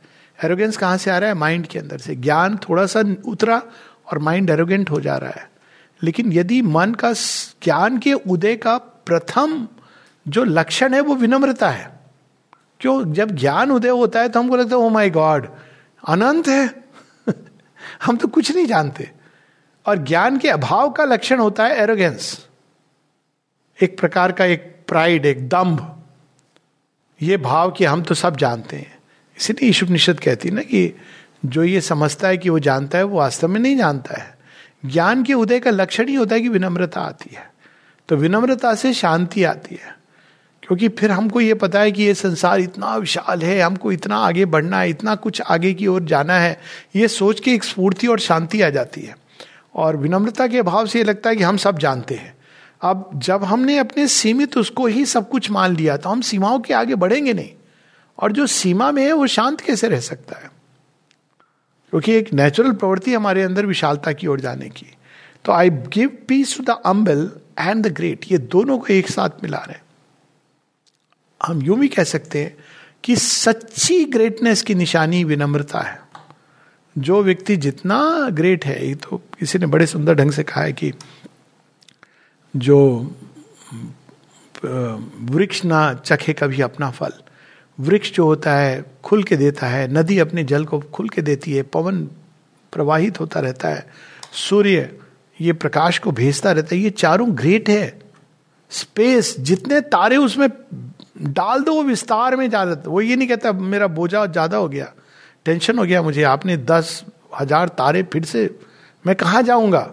एरोगेंस 0.44 0.76
कहाँ 0.76 0.96
से 0.96 1.10
आ 1.10 1.18
रहा 1.18 1.28
है? 1.28 1.34
माइंड 1.34 1.66
के 1.66 1.78
अंदर 1.78 1.98
से। 1.98 2.14
ज्ञान 2.14 2.56
थोड़ा 2.56 2.86
सा 2.86 3.04
उतरा 3.24 3.62
और 4.12 4.18
माइंड 4.18 4.50
एरोगेंट 4.50 4.90
हो 4.90 5.00
जा 5.00 5.16
रहा 5.16 5.30
है। 5.30 5.50
लेकिन 6.02 6.32
यदि 6.32 6.62
मन 6.62 6.94
का 6.94 7.12
ज्ञान 7.12 7.98
के 7.98 8.12
उदय 8.12 8.56
का 8.56 8.78
प्रथम 8.78 9.68
जो 10.28 10.44
लक्षण 10.44 10.94
है, 10.94 11.00
वो 11.00 11.14
विनम्रता 11.14 11.70
है। 11.70 11.99
क्यों 12.80 13.12
जब 13.12 13.30
ज्ञान 13.30 13.70
उदय 13.70 13.88
होता 13.88 14.20
है 14.20 14.28
तो 14.28 14.40
हमको 14.40 14.56
लगता 14.56 14.76
है 14.76 14.82
ओ 14.82 14.88
माई 14.88 15.10
गॉड 15.10 15.48
अनंत 16.08 16.48
है। 16.48 16.84
हम 18.02 18.16
तो 18.16 18.28
कुछ 18.28 18.56
नहीं 18.56 18.66
जानते। 18.66 19.10
और 19.86 19.98
ज्ञान 19.98 20.38
के 20.38 20.48
अभाव 20.48 20.90
का 20.90 21.04
लक्षण 21.04 21.38
होता 21.38 21.64
है 21.64 21.76
एरोगेंस 21.76 22.46
एक 23.82 24.00
प्रकार 24.00 24.32
का 24.32 24.44
एक 24.44 24.84
प्राइड 24.88 25.26
एक 25.26 25.48
दम्भ। 25.48 26.02
ये 27.22 27.36
भाव 27.36 27.70
कि 27.70 27.84
हम 27.84 28.02
तो 28.02 28.14
सब 28.14 28.36
जानते 28.36 28.76
हैं। 28.76 28.98
इसीलिए 29.40 29.70
ईश्वर 29.70 29.88
निषद 29.88 30.20
कहती 30.20 30.50
ना 30.50 30.62
कि 30.62 30.94
जो 31.46 31.64
ये 31.64 31.80
समझता 31.80 32.28
है 32.28 32.38
कि 32.38 32.48
वो 32.48 32.58
जानता 32.58 32.98
है, 32.98 33.04
वो 33.04 33.18
वास्तव 33.18 33.48
में 33.48 33.60
नहीं 33.60 33.76
जानता 33.76 34.22
है। 34.22 34.38
ज्ञान 34.86 35.22
के 35.22 35.34
उदय 35.34 35.60
का 35.60 35.70
लक्षण 35.70 36.08
ही 36.08 36.14
होता 36.14 36.34
है 36.34 36.40
कि 36.40 36.48
विनम्रता 36.48 37.00
आती 37.00 37.34
है। 37.34 37.54
तो 38.08 38.16
विनम्रता 38.16 38.74
से 38.74 38.92
शांति 38.92 39.44
आती 39.44 39.74
है। 39.74 39.99
क्योंकि 40.70 40.88
फिर 40.88 41.10
हमको 41.10 41.40
ये 41.40 41.54
पता 41.54 41.80
है 41.80 41.92
कि 41.92 42.02
ये 42.02 42.14
संसार 42.14 42.60
इतना 42.60 42.96
विशाल 42.96 43.42
है, 43.42 43.60
हमको 43.60 43.92
इतना 43.92 44.16
आगे 44.16 44.44
बढ़ना 44.44 44.80
है, 44.80 44.90
इतना 44.90 45.14
कुछ 45.14 45.40
आगे 45.40 45.74
की 45.74 45.86
ओर 45.86 46.02
जाना 46.02 46.34
है, 46.34 46.60
ये 46.96 47.08
सोच 47.08 47.40
के 47.40 47.54
एक 47.54 47.64
स्फूर्ति 47.64 48.06
और 48.06 48.18
शांति 48.18 48.62
आ 48.62 48.70
जाती 48.70 49.00
है। 49.00 49.16
और 49.74 49.96
विनम्रता 49.96 50.46
के 50.46 50.58
अभाव 50.58 50.86
से 50.86 50.98
ये 50.98 51.04
लगता 51.04 51.30
है 51.30 51.36
कि 51.36 51.42
हम 51.42 51.56
सब 51.56 51.78
जानते 51.78 52.14
हैं। 52.14 52.36
अब 52.82 53.10
जब 53.14 53.44
हमने 53.44 53.78
अपने 53.78 54.08
सीमित 54.08 54.56
उसको 54.56 54.86
ही 54.86 55.06
सब 55.06 55.28
कुछ 55.28 55.50
मान 55.50 55.76
लिया 55.76 55.96
तो 55.96 56.10
हम 56.10 56.20
सीमाओं 56.20 56.60
के 56.60 56.74
आगे 56.74 56.94
बढ़ेंगे 56.94 57.32
नहीं। 57.32 57.50
और 58.18 58.32
जो 58.32 58.46
सीमा 58.46 58.92
में 58.92 59.04
है, 59.04 59.12
वो 59.12 59.26
शांत 59.26 59.60
कैसे 59.60 59.88
रह 59.88 60.00
सकता 60.00 60.36
है? 60.36 60.50
क्योंकि 61.90 62.12
एक 62.12 62.32
नेचुरल 62.32 62.72
प्रवृत्ति 62.72 63.14
हमारे 63.14 63.42
अंदर 63.42 63.66
विशालता 63.66 64.12
की 64.12 64.26
ओर 64.26 64.40
जाने 64.40 64.68
की। 64.68 64.86
तो 65.44 65.52
I 65.52 65.70
give 65.70 66.18
peace 66.28 66.56
to 66.56 66.62
the 66.62 66.70
humble 66.86 67.30
and 67.58 67.86
the 67.86 67.92
great 67.92 68.24
ये 68.32 68.38
दोनों 68.38 68.78
को 68.78 68.86
एक 68.90 69.10
साथ 69.10 69.30
मिला 69.42 69.58
रहे 69.58 69.89
हम 71.46 71.62
यूँ 71.62 71.78
भी 71.78 71.88
कह 71.88 72.04
सकते 72.04 72.42
हैं 72.42 72.56
कि 73.04 73.16
सच्ची 73.16 74.04
ग्रेटनेस 74.04 74.62
की 74.62 74.74
निशानी 74.74 75.24
विनम्रता 75.24 75.80
है। 75.80 75.98
जो 76.96 77.22
व्यक्ति 77.22 77.56
जितना 77.56 78.28
ग्रेट 78.32 78.64
है, 78.64 78.88
ये 78.88 78.94
तो 78.94 79.16
किसी 79.38 79.58
ने 79.58 79.66
बड़े 79.66 79.86
सुंदर 79.86 80.14
ढंग 80.14 80.30
से 80.30 80.42
कहा 80.42 80.62
है 80.62 80.72
कि 80.72 80.92
जो 82.56 82.78
वृक्ष 84.64 85.64
ना 85.64 85.94
चखे 85.94 86.32
कभी 86.32 86.60
अपना 86.60 86.90
फल। 86.90 87.12
वृक्ष 87.78 88.12
जो 88.12 88.24
होता 88.24 88.54
है, 88.54 88.84
खुल 89.04 89.22
के 89.22 89.36
देता 89.36 89.66
है, 89.66 89.86
नदी 89.92 90.18
अपने 90.18 90.44
जल 90.44 90.64
को 90.64 90.80
खुल 90.80 91.08
के 91.08 91.22
देती 91.22 91.52
है, 91.52 91.62
पवन 91.62 92.04
प्रवाहित 92.72 93.20
होता 93.20 93.40
रहता 93.40 93.68
है, 93.68 93.86
सूर्य 94.32 94.90
ये 95.40 95.52
प्रकाश 95.52 95.98
को 95.98 96.10
भेजता 96.10 96.52
रहता 96.52 96.74
है, 96.74 96.80
ये 96.80 96.90
चारों 96.90 97.38
ग्रेट 97.38 97.68
है। 97.68 98.09
स्पेस 98.70 99.34
जितने 99.40 99.80
तारे 99.82 100.16
उसमें 100.18 100.48
डाल 101.18 101.62
दो, 101.62 101.72
वो 101.74 101.82
विस्तार 101.82 102.36
में 102.36 102.48
जा 102.50 102.62
वो 102.64 103.00
ये 103.00 103.16
नहीं 103.16 103.28
कहता, 103.28 103.52
मेरा 103.52 103.86
बोझा 103.88 104.24
ज़्यादा 104.26 104.56
हो 104.56 104.68
गया, 104.68 104.92
टेंशन 105.46 105.78
हो 105.78 105.84
गया 105.84 106.02
मुझे, 106.02 106.22
आपने 106.24 106.56
दस 106.56 107.04
हज़ार 107.40 107.68
तारे 107.70 108.02
फिर 108.02 108.24
से, 108.24 108.48
मैं 109.04 109.14
कहा 109.16 109.40
जाऊँगा? 109.42 109.90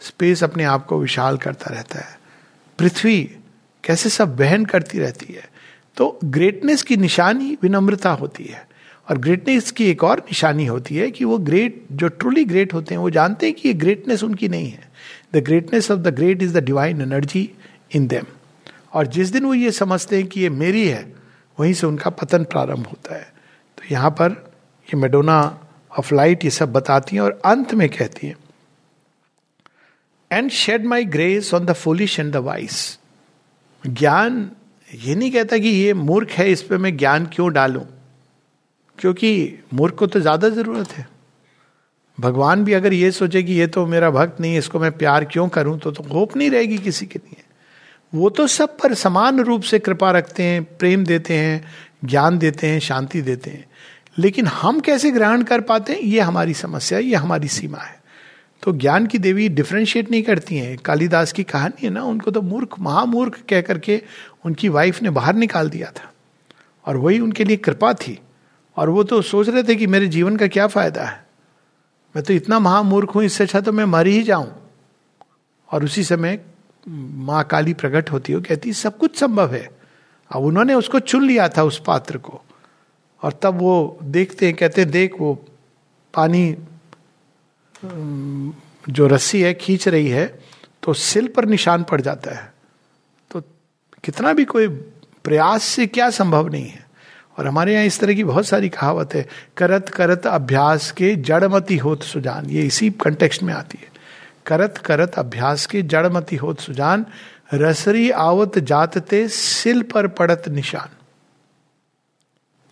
स्पेस 0.00 0.42
अपने 0.44 0.64
आप 0.64 0.86
को 0.86 0.98
विशाल 0.98 1.36
करता 1.38 1.70
रहता 1.70 1.98
है। 1.98 2.18
पृथ्वी 2.78 3.18
कैसे 3.84 4.08
सब 4.08 4.36
बहन 4.36 4.64
करती 4.64 4.98
रहती 4.98 5.32
है। 5.34 5.50
तो 5.96 6.18
ग्रेटनेस 6.24 6.82
की 6.82 6.96
निशानी 6.96 7.56
विनम्रता 7.62 8.10
होती 8.12 8.44
है, 8.44 8.66
और 9.08 9.18
ग्रेटनेस 9.18 9.70
की 9.70 9.86
एक 9.86 10.04
और 10.04 10.20
निशानी 10.20 10.66
होती 10.66 10.96
है 10.96 11.10
कि 11.10 11.24
वो 11.24 11.38
ग्रेट 11.40 11.82
जो 11.92 12.08
ट्रूली 12.08 12.44
ग्रेट 12.44 12.74
होते 12.74 12.94
हैं, 12.94 13.00
वो 13.02 13.10
जानते 13.10 13.46
हैं 13.46 13.54
कि 13.54 13.68
ये 13.68 13.74
ग्रेटनेस 13.74 14.22
उनकी 14.22 14.48
नहीं 14.48 14.70
है। 14.70 14.90
The 15.34 15.44
greatness 15.44 15.90
of 15.90 16.00
the 16.00 16.14
great 16.14 16.42
is 16.42 16.58
the 16.58 16.64
divine 16.64 17.00
energy 17.00 17.48
in 17.92 18.06
them 18.06 18.26
और 18.92 19.06
जिस 19.06 19.28
दिन 19.28 19.44
वो 19.44 19.54
ये 19.54 19.70
समझते 19.72 20.16
हैं 20.16 20.26
कि 20.26 20.40
ये 20.40 20.48
मेरी 20.50 20.86
है 20.88 21.02
वहीं 21.58 21.72
से 21.74 21.86
उनका 21.86 22.10
पतन 22.10 22.44
प्रारंभ 22.44 22.86
होता 22.86 23.14
है। 23.14 23.32
तो 23.78 23.84
यहाँ 23.90 24.10
पर 24.10 24.32
ये 24.88 24.96
मेडोना 24.96 25.38
ऑफ़ 25.98 26.14
लाइट 26.14 26.44
ये 26.44 26.50
सब 26.50 26.72
बताती 26.72 27.16
हैं 27.16 27.22
और 27.22 27.40
अंत 27.44 27.74
में 27.74 27.88
कहती 27.88 28.26
हैं 28.26 28.36
and 30.30 30.50
shed 30.50 30.86
my 30.86 31.04
grace 31.06 31.52
on 31.54 31.66
the 31.66 31.72
foolish 31.74 32.18
and 32.20 32.32
the 32.32 32.36
wise 32.42 32.98
ज्ञान 33.84 34.50
ये 34.90 35.14
नहीं 35.14 35.30
कहता 35.32 35.58
कि 35.58 35.68
ये 35.68 35.94
मूर्ख 35.94 36.30
है 36.30 36.50
इस 36.50 36.62
पर 36.62 36.78
मैं 36.78 36.96
ज्ञान 36.96 37.26
क्यों 37.26 37.52
डालूं? 37.52 37.84
क्योंकि 38.98 39.58
मूर्ख 39.74 39.94
को 39.94 40.06
तो 40.06 40.20
ज़्यादा 40.20 40.48
ज़रूरत 40.48 40.90
है। 40.90 41.06
भगवान 42.18 42.64
भी 42.64 42.72
अगर 42.72 42.92
ये 42.92 43.10
सोचे 43.10 43.42
कि 43.42 43.52
ये 43.52 43.66
तो 43.66 43.84
मेरा 43.86 44.10
भक्त 44.10 44.40
नहीं 44.40 44.52
है 44.52 44.58
इसको 44.58 44.80
मैं 44.80 44.90
प्यार 44.92 45.24
क्यों 45.24 45.48
करूँ? 45.48 45.78
तो, 45.78 45.90
तो 45.90 46.02
होप 46.04 46.36
नहीं 46.36 46.50
रहेगी 46.50 46.78
किसी 46.78 47.06
के 47.06 47.18
लिए। 47.18 47.41
वो 48.14 48.30
तो 48.30 48.46
सब 48.46 48.78
पर 48.78 48.94
समान 48.94 49.40
रूप 49.40 49.62
से 49.62 49.78
कृपा 49.78 50.10
रखते 50.10 50.42
हैं, 50.42 50.64
प्रेम 50.64 51.04
देते 51.04 51.34
हैं, 51.34 51.64
ज्ञान 52.04 52.38
देते 52.38 52.66
हैं, 52.66 52.80
शांति 52.80 53.22
देते 53.22 53.50
हैं। 53.50 53.66
लेकिन 54.18 54.46
हम 54.46 54.80
कैसे 54.80 55.10
ग्रहण 55.10 55.42
कर 55.42 55.60
पाते 55.60 55.92
हैं? 55.92 56.00
ये 56.00 56.20
हमारी 56.20 56.54
समस्या 56.54 56.98
है 56.98 57.04
ये 57.04 57.14
हमारी 57.14 57.48
सीमा 57.48 57.78
है। 57.78 58.02
तो 58.62 58.72
ज्ञान 58.72 59.06
की 59.06 59.18
देवी 59.18 59.48
डिफ्रेंशिएट 59.48 60.10
नहीं 60.10 60.22
करती 60.22 60.56
हैं। 60.56 60.78
कालिदास 60.78 61.32
की 61.32 61.44
कहानी 61.44 61.82
है 61.82 61.90
ना, 61.90 62.02
उनको 62.02 62.30
तो 62.30 62.42
मूर्ख, 62.42 62.68
महामूर्ख 62.80 63.38
कह 63.48 63.60
करके 63.60 64.02
उनकी 64.44 64.68
वाइफ 64.68 65.02
ने 65.02 65.10
बाहर 65.10 65.34
निकाल 65.34 65.70
दिया 65.70 65.90
था। 65.90 66.12
और 66.86 66.96
वही 66.96 67.20
उनके 67.20 67.44
लिए 67.44 67.56
कृपा 67.56 67.94
थी। 67.94 68.20
और 68.76 68.88
वो 68.88 69.02
तो 69.02 69.22
सोच 69.22 69.48
रहे 69.48 69.62
थे 69.62 69.74
कि 69.74 69.86
मेरे 69.86 70.06
जीवन 70.06 70.36
का 70.36 70.46
क्या 70.46 70.66
फ़ायदा 70.66 71.04
है? 71.04 71.26
मैं 72.16 72.24
तो 72.24 72.32
इतना 72.32 72.58
महामूर्ख 72.58 73.14
हूँ, 73.14 73.24
इससे 73.24 73.44
अच्छा 73.44 73.60
तो 73.60 73.72
मैं 73.72 73.84
मर 73.84 74.06
ही 74.06 74.22
जाऊँ। 74.22 74.70
और 75.72 75.84
उसी 75.84 76.04
समय 76.04 76.40
माँ 76.88 77.42
काली 77.44 77.74
प्रकट 77.74 78.10
होती 78.10 78.32
है 78.32 78.40
कहती 78.40 78.72
सब 78.72 78.96
कुछ 78.98 79.18
संभव 79.18 79.54
है। 79.54 79.68
अब 80.30 80.42
उन्होंने 80.42 80.74
उसको 80.74 80.98
चुन 81.00 81.24
लिया 81.26 81.48
था 81.48 81.62
उस 81.62 81.82
पात्र 81.86 82.18
को। 82.18 82.40
और 83.22 83.38
तब 83.42 83.58
वो 83.58 83.98
देखते 84.02 84.46
हैं, 84.46 84.54
कहते 84.56 84.80
हैं, 84.80 84.90
देख, 84.90 85.14
वो 85.20 85.34
पानी 86.14 86.56
जो 88.88 89.06
रस्सी 89.06 89.40
है, 89.42 89.54
खींच 89.54 89.88
रही 89.88 90.08
है 90.08 90.26
तो 90.82 90.92
सिल 90.92 91.28
पर 91.28 91.44
निशान 91.44 91.82
पड़ 91.82 92.00
जाता 92.00 92.30
है। 92.30 92.52
तो 93.30 93.40
कितना 94.04 94.32
भी 94.32 94.44
कोई 94.44 94.68
प्रयास 95.24 95.62
से 95.62 95.86
क्या 95.86 96.10
संभव 96.10 96.48
नहीं 96.48 96.68
है। 96.68 96.86
और 97.38 97.46
हमारे 97.46 97.74
यहाँ 97.74 97.84
इस 97.84 98.00
तरह 98.00 98.14
की 98.14 98.24
बहुत 98.24 98.46
सारी 98.46 98.68
कहावत 98.68 99.14
है, 99.14 99.26
करत 99.56 99.88
करत 99.88 100.26
अभ्यास 100.26 100.90
के 100.90 101.14
जड़मती 101.16 101.76
होत 101.76 102.02
सुजान। 102.02 102.50
ये 102.50 102.66
इसी 102.66 102.90
कंटेक्स्ट 102.90 103.42
में 103.42 103.54
आती 103.54 103.78
है। 103.82 103.91
करत 104.46 104.78
करत 104.78 105.12
अभ्यास 105.14 105.66
के 105.66 105.82
जड़मती 105.82 106.36
होत 106.36 106.60
सुजान, 106.60 107.06
रसरी 107.54 108.10
आवत 108.10 108.58
जातते 108.58 109.28
सिल 109.28 109.82
पर 109.82 110.08
पड़त 110.08 110.42
निशान। 110.48 110.88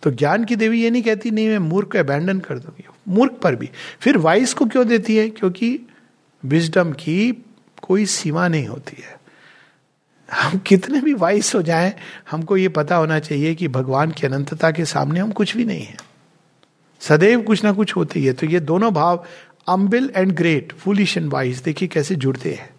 तो 0.03 0.11
ज्ञान 0.11 0.45
की 0.45 0.55
देवी 0.55 0.83
ये 0.83 0.89
नहीं 0.89 1.03
कहती, 1.03 1.31
नहीं, 1.31 1.49
मैं 1.49 1.59
मूर्ख 1.59 1.91
को 1.91 1.99
अबैंडन 1.99 2.39
कर 2.39 2.59
दूँगी। 2.59 2.87
मूर्ख 3.07 3.31
पर 3.31 3.55
भी। 3.55 3.69
फिर 3.99 4.17
वाइस 4.17 4.53
को 4.53 4.65
क्यों 4.65 4.87
देती 4.87 5.15
है? 5.15 5.29
क्योंकि 5.29 5.79
विजडम 6.45 6.91
की 6.91 7.45
कोई 7.81 8.05
सीमा 8.05 8.47
नहीं 8.47 8.67
होती 8.67 9.03
है। 9.03 9.21
हम 10.33 10.57
कितने 10.57 11.01
भी 11.01 11.13
वाइस 11.13 11.55
हो 11.55 11.61
जाएँ, 11.61 11.93
हमको 12.31 12.57
ये 12.57 12.69
पता 12.69 12.95
होना 12.95 13.19
चाहिए 13.19 13.55
कि 13.55 13.67
भगवान 13.67 14.11
की 14.11 14.27
अनंतता 14.27 14.71
के 14.71 14.85
सामने 14.85 15.19
हम 15.19 15.31
कुछ 15.31 15.57
भी 15.57 15.65
नहीं 15.65 15.85
है। 15.85 15.97
सदैव 16.99 17.41
कुछ 17.41 17.63
ना 17.63 17.71
कुछ 17.71 17.95
होती 17.95 18.25
है। 18.25 18.33
तो 18.33 18.45
ये 18.45 18.59
दोनों 18.59 18.93
भाव 18.93 19.25
humble 19.67 20.11
and 20.15 20.31
great 20.31 20.73
foolish 20.73 21.17
and 21.17 21.29
wise 21.29 21.57
देखिए 21.59 21.87
कैसे 21.87 22.15
जुड़ते 22.15 22.53
हैं। 22.53 22.69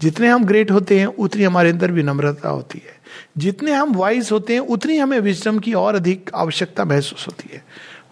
जितने 0.00 0.28
हम 0.28 0.44
ग्रेट 0.44 0.70
होते 0.70 0.98
हैं, 0.98 1.06
उतनी 1.06 1.42
हमारे 1.42 1.70
अंदर 1.70 1.92
विनम्रता 1.92 2.48
होती 2.48 2.82
है। 2.86 3.00
जितने 3.38 3.72
हम 3.72 3.94
वाइज 3.94 4.28
होते 4.32 4.52
हैं, 4.52 4.60
उतनी 4.60 4.96
हमें 4.96 5.20
विजडम 5.20 5.58
की 5.58 5.72
और 5.72 5.94
अधिक 5.94 6.30
आवश्यकता 6.34 6.84
महसूस 6.84 7.26
होती 7.26 7.50
है। 7.52 7.64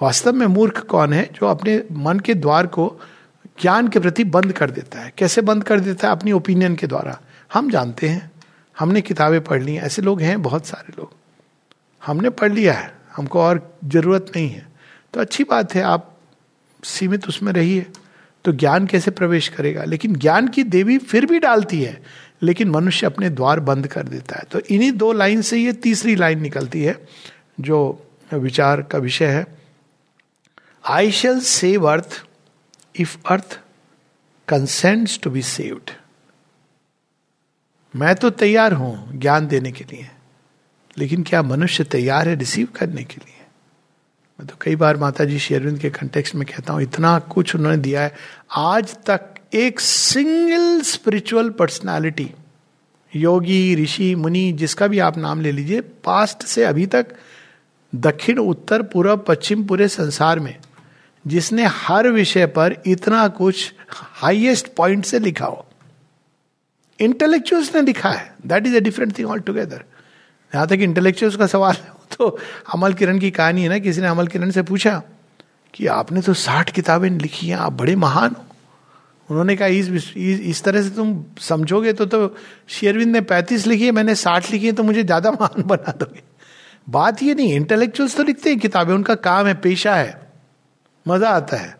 वास्तव 0.02 0.32
में 0.32 0.46
मूर्ख 0.46 0.80
कौन 0.80 1.12
है 1.12 1.30
जो 1.32 1.46
अपने 1.46 1.84
मन 1.92 2.18
के 2.18 2.34
द्वार 2.34 2.66
को 2.66 3.00
ज्ञान 3.62 3.88
के 3.88 3.98
प्रति 3.98 4.24
बंद 4.24 4.52
कर 4.52 4.70
देता 4.70 5.00
है? 5.00 5.12
कैसे 5.18 5.40
बंद 5.40 5.64
कर 5.64 5.80
देता 5.80 6.08
है? 6.08 6.12
अपनी 6.12 6.32
ओपिनियन 6.32 6.76
के 6.76 6.86
द्वारा। 6.86 7.20
हम 7.52 7.70
जानते 7.70 8.08
हैं। 8.08 8.32
हमने 8.78 9.00
किताबें 9.00 9.44
पढ़ 9.44 9.62
ली 9.62 9.76
ऐसे 9.76 10.02
लोग 10.02 10.20
हैं 10.20 10.42
बहुत 10.42 10.66
सारे 10.66 10.94
लोग। 10.98 11.12
हमने 12.06 12.30
पढ़ 12.30 12.52
लिया 12.52 12.72
है। 12.72 12.94
हमको 13.16 13.40
और 13.40 13.78
ज़रूरत 13.84 14.32
नहीं 14.36 14.48
है। 14.48 14.68
तो 15.14 15.20
अच्छी 15.20 15.44
बात 15.44 15.74
है, 15.74 15.82
आप 15.82 16.13
सीमित 16.84 17.28
उसमें 17.28 17.52
रहिए। 17.52 17.86
तो 18.44 18.52
ज्ञान 18.52 18.86
कैसे 18.86 19.10
प्रवेश 19.10 19.48
करेगा? 19.48 19.84
लेकिन 19.84 20.14
ज्ञान 20.14 20.48
की 20.48 20.62
देवी 20.64 20.98
फिर 21.00 21.26
भी 21.26 21.38
डालती 21.38 21.82
है, 21.82 22.02
लेकिन 22.42 22.70
मनुष्य 22.70 23.06
अपने 23.06 23.30
द्वार 23.30 23.60
बंद 23.62 23.86
कर 23.86 24.08
देता 24.08 24.36
है। 24.36 24.44
तो 24.52 24.60
इन्हीं 24.60 24.92
दो 24.92 25.12
लाइन 25.12 25.42
से 25.42 25.58
ये 25.58 25.72
तीसरी 25.72 26.16
लाइन 26.16 26.40
निकलती 26.42 26.82
है, 26.82 26.96
जो 27.60 28.08
विचार 28.34 28.82
का 28.82 28.98
विषय 28.98 29.26
है। 29.26 29.46
I 30.84 31.10
shall 31.12 31.40
save 31.40 31.88
earth 31.88 32.22
if 32.96 33.16
earth 33.26 33.58
consents 34.48 35.18
to 35.22 35.30
be 35.30 35.42
saved 35.42 35.90
मैं 37.94 38.14
तो 38.14 38.30
तैयार 38.30 38.72
हूँ 38.72 39.20
ज्ञान 39.20 39.46
देने 39.46 39.72
के 39.72 39.84
लिए, 39.84 40.08
लेकिन 40.96 41.22
क्या 41.22 41.42
मनुष्य 41.42 41.84
तैयार 41.84 42.28
है 42.28 42.34
रिसीव 42.34 42.68
करने 42.76 43.04
के 43.04 43.16
लिए? 43.16 43.33
मैं 44.40 44.46
तो 44.48 44.54
कई 44.60 44.76
बार 44.76 44.96
माता 44.96 45.24
जी 45.24 45.38
शेरविंद 45.38 45.78
के 45.78 45.90
कंटेक्स्ट 45.90 46.34
में 46.34 46.46
कहता 46.46 46.72
हूँ, 46.72 46.82
इतना 46.82 47.18
कुछ 47.18 47.54
उन्होंने 47.56 47.78
दिया 47.78 48.02
है। 48.02 48.14
आज 48.56 48.96
तक 49.06 49.34
एक 49.54 49.80
सिंगल 49.80 50.80
स्पिरिचुअल 50.82 51.50
पर्सनालिटी 51.50 52.30
योगी, 53.16 53.74
ऋषि, 53.74 54.14
मुनि, 54.14 54.52
जिसका 54.52 54.86
भी 54.86 54.98
आप 54.98 55.18
नाम 55.18 55.40
ले 55.40 55.52
लीजिए 55.52 55.80
पास्ट 55.80 56.42
से 56.42 56.64
अभी 56.64 56.86
तक, 56.86 57.06
दक्षिण, 57.94 58.38
उत्तर 58.38 58.82
पूर्व 58.82 59.16
पश्चिम, 59.16 59.64
पूरे 59.64 59.88
संसार 59.88 60.40
में, 60.40 60.56
जिसने 61.26 61.64
हर 61.64 62.08
विषय 62.08 62.46
पर 62.46 62.76
इतना 62.86 63.28
कुछ 63.28 63.72
हाईएस्ट 63.90 64.74
पॉइंट 64.76 65.04
से 65.04 65.18
लिखा 65.18 65.46
हो। 65.46 65.66
इंटेलेक्चुअल्स 67.00 67.74
ने 67.74 67.82
लिखा 67.82 68.10
है। 68.10 68.34
That 68.46 68.66
is 68.66 68.76
a 68.76 68.80
different 68.80 69.18
thing 69.18 69.30
altogether 69.40 69.84
जहाँ 70.52 70.66
तक 70.66 70.72
इंटेलेक्चुअल्स 70.72 71.36
का 71.36 71.46
सवाल 71.46 71.74
है 71.74 71.93
तो 72.16 72.28
अमल 72.74 72.94
किरण 72.94 73.18
की 73.18 73.30
कहानी 73.30 73.62
है 73.62 73.68
ना 73.68 73.78
किसी 73.78 74.00
ने 74.00 74.06
अमल 74.06 74.26
किरण 74.26 74.50
से 74.50 74.62
पूछा 74.62 75.02
कि 75.74 75.86
आपने 75.88 76.20
तो 76.22 76.34
साठ 76.34 76.70
किताबें 76.70 77.08
लिखी 77.10 77.46
हैं 77.48 77.56
आप 77.56 77.72
बड़े 77.72 77.96
महान 77.96 78.30
हो। 78.30 78.44
उन्होंने 79.28 79.56
कहा 79.56 79.68
इस 79.68 79.88
इस, 79.88 80.12
इस 80.16 80.62
तरह 80.64 80.82
से 80.82 80.90
तुम 80.90 81.24
समझोगे 81.40 81.92
तो 81.92 82.06
तो 82.06 82.36
शेरविंद 82.68 83.12
ने 83.12 83.20
पैंतीस 83.22 83.66
लिखी 83.66 83.84
है 83.84 83.92
मैंने 83.92 84.14
साठ 84.14 84.50
लिखी 84.50 84.66
है 84.66 84.72
तो 84.72 84.82
मुझे 84.82 85.02
ज़्यादा 85.04 85.30
महान 85.40 85.62
बना 85.62 85.92
दोगे। 85.92 86.22
बात 86.88 87.22
ये 87.22 87.34
नहीं 87.34 87.54
इंटेलेक्चुअल्स 87.54 88.16
तो 88.16 88.22
लिखते 88.22 88.50
हैं 88.50 88.58
किताबें 88.58 88.94
उनका 88.94 89.14
काम 89.14 89.46
है 89.46 89.54
पेशा 89.60 89.94
है 89.94 90.20
मज़ा 91.06 91.30
आता 91.30 91.56
है 91.56 91.76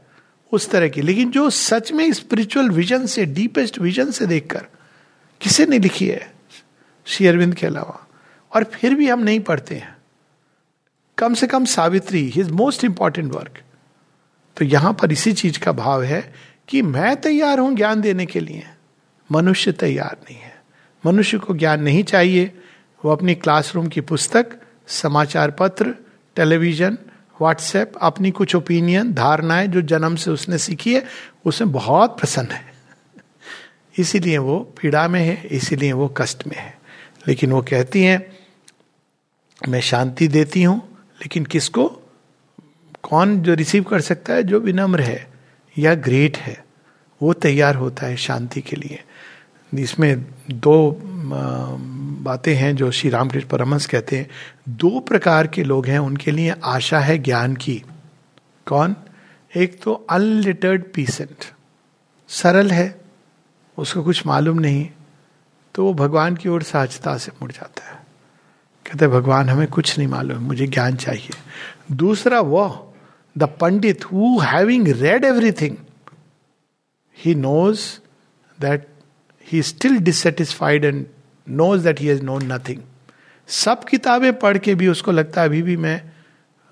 उस 0.53 0.71
तरह 0.71 0.89
की। 0.89 1.03
लेकिन 1.03 1.31
जो 1.31 1.49
सच 1.51 1.93
में 1.93 2.13
स्पिरिचुअल 2.13 2.71
विजन 2.71 3.07
से 3.07 3.25
डीपेस्ट 3.27 3.79
विजन 3.79 4.11
से 4.11 4.27
देखकर 4.27 4.67
किसे 5.41 5.67
नहीं 5.67 5.81
लिखी 5.81 6.07
है 6.09 6.33
श्री 7.07 7.27
अरविंद 7.27 7.55
के 7.55 7.67
अलावा? 7.67 8.01
और 8.53 8.65
फिर 8.65 8.95
भी 8.95 9.09
हम 9.09 9.23
नहीं 9.23 9.41
पढ़ते 9.41 9.75
हैं। 9.75 9.97
कम 11.19 11.35
से 11.35 11.47
कम 11.47 11.65
Savitri 11.65 12.29
his 12.29 12.51
most 12.51 12.85
important 12.85 13.33
work 13.33 13.61
तो 14.57 14.65
यहाँ 14.65 14.93
पर 14.93 15.13
इसी 15.13 15.33
चीज़ 15.33 15.59
का 15.59 15.73
भाव 15.73 16.03
है 16.03 16.35
कि 16.69 16.83
मैं 16.83 17.21
तैयार 17.21 17.59
हूँ 17.59 17.77
ज्ञान 17.77 18.01
देने 18.01 18.27
के 18.27 18.41
लिए। 18.41 18.65
मनुष्य 19.33 19.73
तैयार 19.73 20.17
नहीं 20.31 20.41
है। 20.41 20.63
मनुष्य 21.07 21.39
को 21.39 21.55
ज्ञान 21.55 21.83
नहीं 21.83 22.05
चाहिए। 22.05 22.59
वो 23.05 23.13
अपनी 23.13 23.35
क्लासरूम 23.35 23.87
की 23.87 24.01
पुस्तक, 24.01 24.47
समाचार 24.87 25.51
पत्र 25.51 25.95
टेलीविज़न 26.37 26.99
व्हाट्सएप 27.41 27.93
अपनी 28.01 28.31
कुछ 28.31 28.55
ओपिनियन 28.55 29.13
धारणाएँ 29.13 29.69
जो 29.69 29.83
जन्म 29.83 30.17
से 30.17 30.31
उसने 30.31 30.59
सीखी 30.59 30.95
है, 30.95 31.05
उसमें 31.45 31.73
बहुत 31.73 32.19
प्रसन्न 32.19 32.51
है। 32.51 32.75
इसीलिए 33.99 34.39
वो 34.39 34.59
पीड़ा 34.59 35.09
में 35.09 35.25
है, 35.25 35.47
इसीलिए 35.47 35.93
वो 35.93 36.15
कष्ट 36.17 36.47
में 36.47 36.57
है। 36.57 36.79
लेकिन 37.29 37.53
वो 37.53 37.63
कहती 37.63 38.03
हैं, 38.03 38.39
मैं 39.69 39.81
शांति 39.81 40.29
देती 40.29 40.63
हूँ 40.63 40.94
लेकिन 41.25 41.45
किसको? 41.45 41.89
कौन 43.03 43.41
जो 43.41 43.55
रिसीव 43.55 43.83
कर 43.83 44.01
सकता 44.01 44.33
है, 44.33 44.43
जो 44.43 44.61
विनम्र 44.61 45.01
है 45.01 45.33
या 45.79 45.95
ग्रेट 45.95 46.37
है, 46.37 46.65
वो 47.23 47.33
तैयार 47.33 47.75
होता 47.75 48.07
है 48.07 48.17
शांति 48.17 48.61
के 48.61 48.77
लिए। 48.77 49.03
इसमें 49.75 50.25
दो 50.51 51.01
बातें 52.25 52.55
हैं 52.55 52.75
जो 52.77 52.91
श्री 52.91 53.11
रामकृष्ण 53.11 53.49
परमहंस 53.49 53.87
कहते 53.87 54.19
हैं। 54.19 54.29
दो 54.69 55.01
प्रकार 55.01 55.47
के 55.47 55.65
लोग 55.65 55.87
हैं, 55.87 55.99
उनके 55.99 56.31
लिए 56.31 56.55
आशा 56.65 57.01
है 57.01 57.19
ज्ञान 57.19 57.57
की। 57.57 57.83
कौन? 58.67 58.97
एक 59.57 59.83
तो 59.83 59.93
अनलिटर्ड 60.11 60.85
पीसेंट 60.95 61.45
सरल 62.29 62.71
है, 62.71 63.01
उसको 63.79 64.03
कुछ 64.03 64.27
मालूम 64.27 64.59
नहीं 64.59 64.89
तो 65.75 65.85
वो 65.85 65.95
भगवान 65.95 66.37
की 66.37 66.49
ओर 66.49 66.63
सहजता 66.63 67.17
से 67.19 67.33
मुड़ 67.43 67.53
जाता 67.53 67.91
है। 67.91 68.04
कहते, 68.87 69.09
भगवान, 69.09 69.49
हमें 69.49 69.67
कुछ 69.67 69.99
नहीं 69.99 70.09
मालूम, 70.09 70.39
मुझे 70.39 70.67
ज्ञान 70.67 70.97
चाहिए। 70.97 71.31
दूसरा 71.93 72.41
वह 72.41 72.93
the 73.39 73.43
pandit 73.43 74.05
who 74.05 74.39
having 74.39 74.89
read 74.89 75.25
everything, 75.25 75.77
he 77.19 77.35
knows 77.35 77.81
that, 78.61 78.87
he 79.53 79.63
still 79.63 79.99
dissatisfied 79.99 80.85
and 80.85 81.07
knows 81.49 81.85
that 81.85 82.01
he 82.01 82.07
has 82.07 82.23
known 82.23 82.53
nothing. 82.53 82.79
सब 83.49 83.85
किताबें 83.85 84.39
पढ़ 84.39 84.59
के 84.59 84.75
भी 84.75 84.89
उसको 84.89 85.13
लगता 85.13 85.41
है, 85.41 85.49
अभी 85.49 85.63
भी 85.63 85.77
मैं 85.77 86.03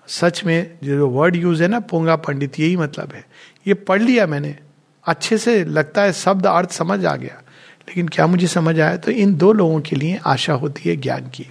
सच 0.07 0.45
में 0.45 0.79
जो 0.85 1.09
वर्ड 1.09 1.37
यूज़ 1.37 1.63
है 1.63 1.69
ना, 1.69 1.81
पोंगा 1.81 2.17
पंडित, 2.17 2.61
यही 2.61 2.77
मतलब 2.77 3.13
है। 3.13 3.27
ये 3.67 3.75
पढ़ 3.75 4.03
लिया 4.03 4.27
मैंने। 4.27 4.59
अच्छे 5.07 5.39
से 5.39 5.65
लगता 5.65 6.03
है, 6.03 6.13
शब्द 6.13 6.47
अर्थ 6.47 6.73
समझ 6.73 7.05
आ 7.05 7.17
गया। 7.17 7.43
लेकिन 7.89 8.09
क्या 8.09 8.27
मुझे 8.27 8.47
समझ 8.47 8.81
आया? 8.81 8.97
तो 8.97 9.11
इन 9.11 9.35
दो 9.35 9.53
लोगों 9.53 9.81
के 9.81 9.97
लिए 9.97 10.21
आशा 10.27 10.53
होती 10.53 10.89
है 10.89 10.97
ज्ञान 10.97 11.21
की। 11.21 11.49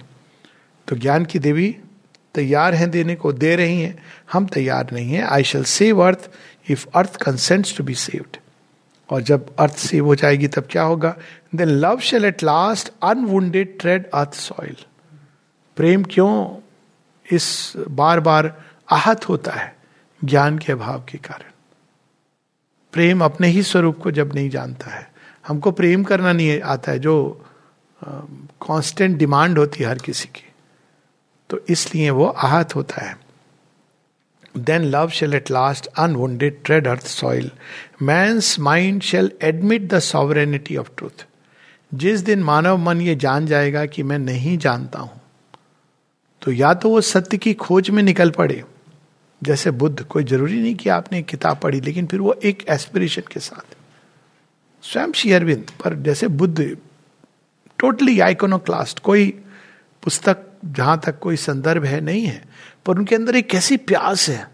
तो 0.92 0.96
ज्ञान 0.96 1.24
की 1.24 1.38
देवी 1.38 1.76
तैयार 2.34 2.74
हैं 2.74 2.90
देने 2.90 3.14
को 3.14 3.32
दे 3.32 3.56
रही 3.56 3.80
हैं। 3.80 4.02
हम 4.32 4.46
तैयार 4.46 4.88
नहीं 4.92 5.12
हैं। 5.12 5.24
I 5.24 5.44
shall 5.44 5.64
save 5.64 6.00
earth 6.00 6.30
if 6.70 6.86
earth 6.94 7.16
consents 7.16 7.76
to 7.76 7.84
be 7.84 7.94
saved 7.94 8.36
और 9.10 9.22
जब 9.22 9.56
अर्थ 9.56 9.76
सेव 9.76 10.06
हो 10.06 10.14
जाएगी 10.14 10.48
तब 10.48 10.68
क्या 10.70 10.82
होगा? 10.82 11.16
Then 11.54 11.68
love 11.68 12.00
shall 12.00 12.24
at 12.24 12.42
last 12.42 12.92
unwounded 13.02 13.80
tread 13.80 14.10
earth 14.10 14.34
soil 14.34 14.76
प्रेम 15.76 16.04
क्यों 16.04 16.60
इस 17.32 17.72
बार 17.90 18.20
बार 18.20 18.62
आहत 18.90 19.28
होता 19.28 19.52
है? 19.52 19.76
ज्ञान 20.24 20.58
के 20.58 20.72
अभाव 20.72 21.04
के 21.08 21.18
कारण। 21.18 21.50
प्रेम 22.92 23.24
अपने 23.24 23.48
ही 23.48 23.62
स्वरूप 23.62 23.98
को 23.98 24.10
जब 24.10 24.34
नहीं 24.34 24.50
जानता 24.50 24.90
है 24.90 25.12
हमको 25.48 25.70
प्रेम 25.70 26.04
करना 26.04 26.32
नहीं 26.32 26.60
आता 26.60 26.92
है 26.92 26.98
जो 26.98 27.44
कांस्टेंट 28.04 29.12
uh, 29.12 29.18
डिमांड 29.18 29.58
होती 29.58 29.84
है 29.84 29.90
हर 29.90 29.98
किसी 29.98 30.28
की। 30.28 30.51
तो 31.52 31.58
इसलिए 31.68 32.10
वो 32.10 32.26
आहत 32.26 32.74
होता 32.74 33.02
है। 33.02 33.16
Then 34.56 34.82
love 34.84 35.08
shall 35.10 35.34
at 35.34 35.50
last 35.50 35.86
unwounded 35.98 36.62
tread 36.64 36.86
earth 36.88 37.06
soil 37.06 37.50
man's 38.02 38.58
mind 38.60 39.02
shall 39.02 39.30
admit 39.42 39.88
the 39.88 39.98
sovereignty 39.98 40.76
of 40.76 40.90
truth 40.98 41.26
जिस 41.92 42.20
दिन 42.20 42.42
मानव 42.42 42.76
मन 42.78 43.00
ये 43.00 43.14
जान 43.14 43.46
जाएगा 43.46 43.84
कि 43.86 44.02
मैं 44.02 44.18
नहीं 44.18 44.56
जानता 44.58 44.98
हूँ 44.98 45.20
तो 46.42 46.52
या 46.52 46.72
तो 46.74 46.90
वो 46.90 47.00
सत्य 47.00 47.38
की 47.38 47.52
खोज 47.54 47.90
में 47.90 48.02
निकल 48.02 48.30
पड़े। 48.30 48.62
जैसे 49.42 49.70
बुद्ध, 49.70 50.02
कोई 50.02 50.24
ज़रूरी 50.24 50.60
नहीं 50.60 50.74
कि 50.74 50.88
आपने 50.88 51.22
किताब 51.22 51.58
पढ़ी, 51.58 51.80
लेकिन 51.80 52.06
फिर 52.06 52.20
वो 52.20 52.32
एक 52.44 52.64
एस्पिरेशन 52.68 53.22
के 53.32 53.40
साथ। 53.40 53.76
स्वयं 54.84 55.12
श्री 55.12 55.32
अरविंद, 55.32 55.70
पर 55.84 55.94
जैसे 55.94 56.28
बुद्ध 56.28 56.76
टोटली 57.78 58.18
आइकोनोक्लास्ट 58.20 58.98
कोई 59.00 59.28
पुस्तक 60.02 60.44
जहाँ 60.64 61.00
तक 61.04 61.18
कोई 61.18 61.36
संदर्भ 61.36 61.84
है, 61.84 62.00
नहीं 62.00 62.26
है। 62.26 62.44
पर 62.86 62.98
उनके 62.98 63.14
अंदर 63.14 63.36
एक 63.36 63.50
कैसी 63.50 63.76
प्यास 63.76 64.28
है। 64.28 64.50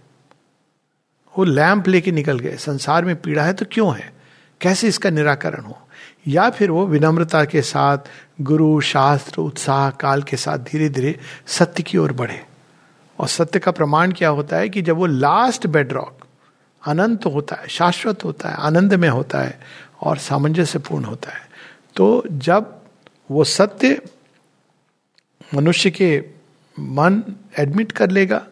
वो 1.38 1.44
लैंप 1.44 1.88
लेके 1.88 2.12
निकल 2.12 2.38
गए। 2.38 2.56
संसार 2.56 3.04
में 3.04 3.16
पीड़ा 3.16 3.42
है 3.42 3.52
तो 3.52 3.66
क्यों 3.72 3.96
है? 3.96 4.12
कैसे 4.60 4.88
इसका 4.88 5.10
निराकरण 5.10 5.64
हो? 5.64 5.78
या 6.26 6.50
फिर 6.50 6.70
वो 6.70 6.86
विनम्रता 6.86 7.44
के 7.44 7.62
साथ, 7.62 7.98
गुरु, 8.40 8.80
शास्त्र, 8.80 9.40
उत्साह, 9.40 9.90
काल 9.90 10.22
के 10.22 10.36
साथ 10.36 10.58
धीरे 10.58 10.88
धीरे 10.88 11.18
सत्य 11.46 11.82
की 11.82 11.98
ओर 11.98 12.12
बढ़े। 12.12 12.44
और 13.18 13.28
सत्य 13.28 13.58
का 13.58 13.70
प्रमाण 13.70 14.12
क्या 14.12 14.28
होता 14.28 14.56
है 14.56 14.68
कि 14.68 14.82
जब 14.82 14.96
वो 14.96 15.06
लास्ट 15.06 15.66
बेडरॉक 15.66 16.24
अनंत 16.86 17.26
होता 17.26 17.56
है, 17.56 17.68
शाश्वत 17.68 18.24
होता 18.24 18.48
है 18.48 18.54
आनंद 18.54 18.94
में 18.94 19.08
होता 19.08 19.38
है 19.38 19.60
और 20.00 20.18
सामंजस्यपूर्ण 20.18 21.04
होता 21.04 21.30
है 21.30 21.48
तो 21.96 22.24
जब 22.32 22.80
वो 23.30 23.44
सत्य 23.44 24.02
मनुष्य 25.54 25.90
के 25.90 26.24
मन 26.78 27.22
एडमिट 27.58 27.92
कर 27.92 28.10
लेगा 28.10 28.46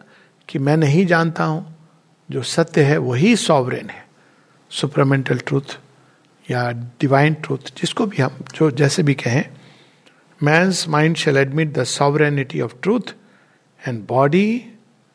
कि 0.49 0.59
मैं 0.59 0.77
नहीं 0.77 1.05
जानता 1.05 1.43
हूँ, 1.43 1.75
जो 2.31 2.41
सत्य 2.43 2.83
है 2.83 2.97
वही 2.97 3.35
सॉवरेन 3.35 3.89
है। 3.89 4.05
सुपरमेंटल 4.71 5.37
ट्रूथ 5.37 5.79
या 6.51 6.71
डिवाइन 6.71 7.33
ट्रूथ 7.33 7.71
जिसको 7.77 8.05
भी 8.05 8.17
हम, 8.17 8.39
जो 8.55 8.71
जैसे 8.71 9.03
भी 9.03 9.13
कहें 9.13 9.43
man's 10.43 10.87
mind 10.89 11.15
shall 11.15 11.37
admit 11.37 11.73
the 11.73 11.83
sovereignty 11.83 12.61
of 12.61 12.73
truth 12.81 13.13
and 13.87 14.05
body 14.07 14.63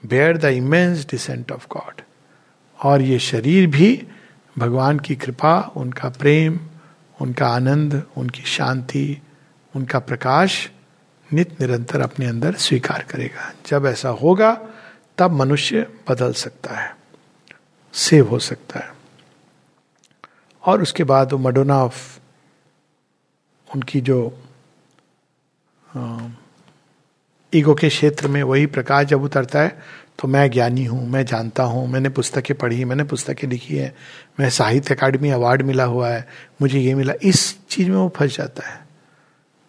bear 0.07 0.37
the 0.37 0.45
immense 0.45 1.07
descent 1.11 1.53
of 1.53 1.67
God 1.71 2.01
और 2.81 3.03
ये 3.03 3.19
शरीर 3.19 3.67
भी 3.67 4.07
भगवान 4.59 4.99
की 4.99 5.17
कृपा, 5.17 5.73
उनका 5.77 6.09
प्रेम, 6.09 6.61
उनका 7.21 7.47
आनंद, 7.47 8.03
उनकी 8.17 8.43
शांति, 8.43 9.19
उनका 9.77 9.99
प्रकाश 9.99 10.71
नित 11.33 11.61
निरंतर 11.61 12.01
अपने 12.01 12.27
अंदर 12.27 12.55
स्वीकार 12.55 13.05
करेगा। 13.11 13.53
जब 13.67 13.87
ऐसा 13.87 14.09
होगा, 14.09 14.53
तब 15.19 15.33
मनुष्य 15.33 15.87
बदल 16.09 16.33
सकता 16.33 16.75
है, 16.75 16.95
सेव 17.95 18.29
हो 18.29 18.39
सकता 18.39 18.81
है। 18.81 18.91
और 20.63 20.83
उसके 20.83 21.05
बाद 21.05 21.33
वो 21.33 21.39
मडोना 21.39 21.83
ऑफ़ 21.85 22.19
उनकी 23.69 24.01
जो 24.01 24.19
ईगो 27.53 27.75
के 27.75 27.89
क्षेत्र 27.89 28.29
में 28.29 28.43
वही 28.43 28.67
प्रकाश 28.67 29.07
जब 29.07 29.23
उतरता 29.23 29.61
है 29.61 29.83
तो 30.19 30.29
मैं 30.29 30.51
ज्ञानी 30.51 30.85
हूँ, 30.85 31.09
मैं 31.09 31.25
जानता 31.27 31.63
हूँ, 31.63 31.87
मैंने 31.89 32.09
पुस्तकें 32.09 32.57
पढ़ी, 32.57 32.85
मैंने 32.85 33.05
पुस्तकें 33.05 33.49
लिखी 33.49 33.77
है, 33.77 33.95
मैं 34.41 34.51
साहित्य 34.51 34.95
अकादमी 34.95 35.31
अवार्ड 35.31 35.63
मिला 35.63 35.85
हुआ 35.85 36.09
है, 36.09 36.29
मुझे 36.63 36.81
ये 36.81 36.95
मिला। 36.95 37.13
इस 37.23 37.67
चीज़ 37.69 37.91
में 37.91 37.97
वो 37.97 38.13
फंस 38.17 38.37
जाता 38.37 38.69
है। 38.69 38.81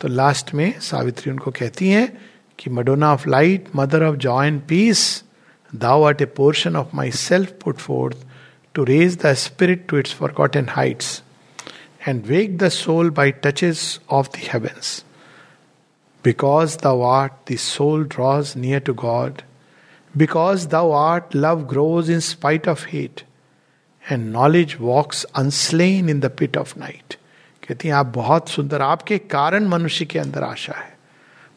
तो 0.03 0.09
लास्ट 0.09 0.53
में 0.53 0.79
सावित्री 0.81 1.31
उनको 1.31 1.51
कहती 1.57 1.89
हैं 1.89 2.07
कि 2.59 2.69
Madonna 2.69 3.11
of 3.13 3.27
light 3.29 3.67
mother 3.75 4.03
of 4.03 4.15
joy 4.25 4.47
and 4.47 4.59
peace 4.69 5.03
thou 5.73 6.03
art 6.03 6.21
a 6.21 6.25
portion 6.37 6.75
of 6.75 6.95
my 6.95 7.11
self 7.11 7.51
put 7.63 7.77
forth 7.77 8.25
to 8.75 8.83
raise 8.83 9.17
the 9.21 9.33
spirit 9.43 9.87
to 9.89 9.97
its 9.97 10.13
forgotten 10.55 10.69
heights 10.69 11.21
and 12.07 12.25
wake 12.25 12.57
the 12.57 12.69
soul 12.69 13.09
by 13.21 13.31
touches 13.45 13.99
of 14.19 14.29
the 14.37 14.73
because 16.23 16.77
the 16.83 16.93
what 17.03 17.51
the 17.51 17.57
soul 17.69 18.03
draws 18.15 18.53
near 18.57 18.79
to 18.79 18.93
God 18.93 19.41
because 20.17 20.67
thou 20.67 20.85
art, 20.91 21.33
love 21.33 21.67
grows 21.67 22.09
in 22.09 22.21
spite 22.21 22.67
of 22.67 22.85
hate, 22.85 23.23
and 24.03 24.31
knowledge 24.33 24.79
walks 24.79 25.25
unslain 25.33 26.09
in 26.09 26.19
the 26.19 26.29
pit 26.29 26.57
of 26.57 26.77
night. 26.77 27.17
कहती 27.63 27.87
हैं, 27.87 27.95
आप 27.95 28.05
बहुत 28.05 28.49
सुंदर, 28.49 28.81
आपके 28.81 29.17
कारण 29.17 29.67
मनुष्य 29.67 30.05
के 30.05 30.19
अंदर 30.19 30.43
आशा 30.43 30.73
है, 30.73 30.97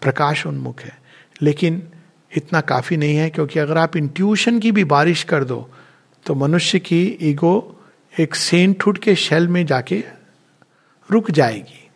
प्रकाश 0.02 0.46
उन्मुख 0.46 0.80
है, 0.80 0.98
लेकिन 1.42 1.82
इतना 2.32 2.60
काफ़ी 2.62 2.96
नहीं 2.96 3.16
है 3.16 3.28
क्योंकि 3.30 3.58
अगर 3.58 3.78
आप 3.78 3.96
इंट्यूशन 3.96 4.58
की 4.58 4.72
भी 4.72 4.84
बारिश 4.86 5.22
कर 5.24 5.44
दो 5.44 5.68
तो 6.26 6.34
मनुष्य 6.34 6.78
की 6.78 7.02
ईगो 7.22 7.54
एक 8.14 8.34
सेंटहुड 8.34 8.98
के 8.98 9.14
शेल 9.16 9.48
में 9.48 9.64
जाके 9.66 10.02
रुक 11.08 11.30
जाएगी। 11.30 11.88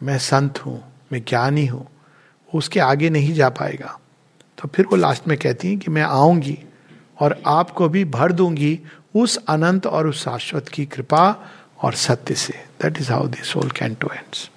मैं 0.00 0.18
संत 0.18 0.58
हूँ, 0.58 0.82
मैं 1.12 1.22
ज्ञानी 1.28 1.66
हूँ 1.66 1.86
उसके 2.52 2.80
आगे 2.80 3.10
नहीं 3.10 3.32
जा 3.34 3.48
पाएगा। 3.50 3.98
तो 4.58 4.68
फिर 4.68 4.86
वो 4.86 4.96
लास्ट 4.96 5.28
में 5.28 5.36
कहती 5.38 5.68
हैं 5.68 5.78
कि 5.78 5.90
मैं 5.90 6.02
आऊँगी 6.02 6.58
और 7.20 7.40
आपको 7.46 7.88
भी 7.88 8.04
भर 8.06 8.32
दूँगी 8.32 8.78
उस 9.14 9.36
अनंत 9.48 9.86
और 9.86 10.06
उस 10.06 10.22
शाश्वत 10.24 10.68
की 10.68 10.84
कृपा 10.86 11.24
और 11.82 11.94
सत्य 11.94 12.34
से। 12.34 12.52
That 12.82 12.98
is 13.00 13.12
how 13.12 13.28
the 13.28 13.42
soul 13.44 13.70
can 13.70 13.94
ends 14.12 14.48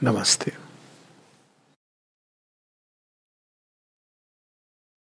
नमस्ते। 0.00 0.52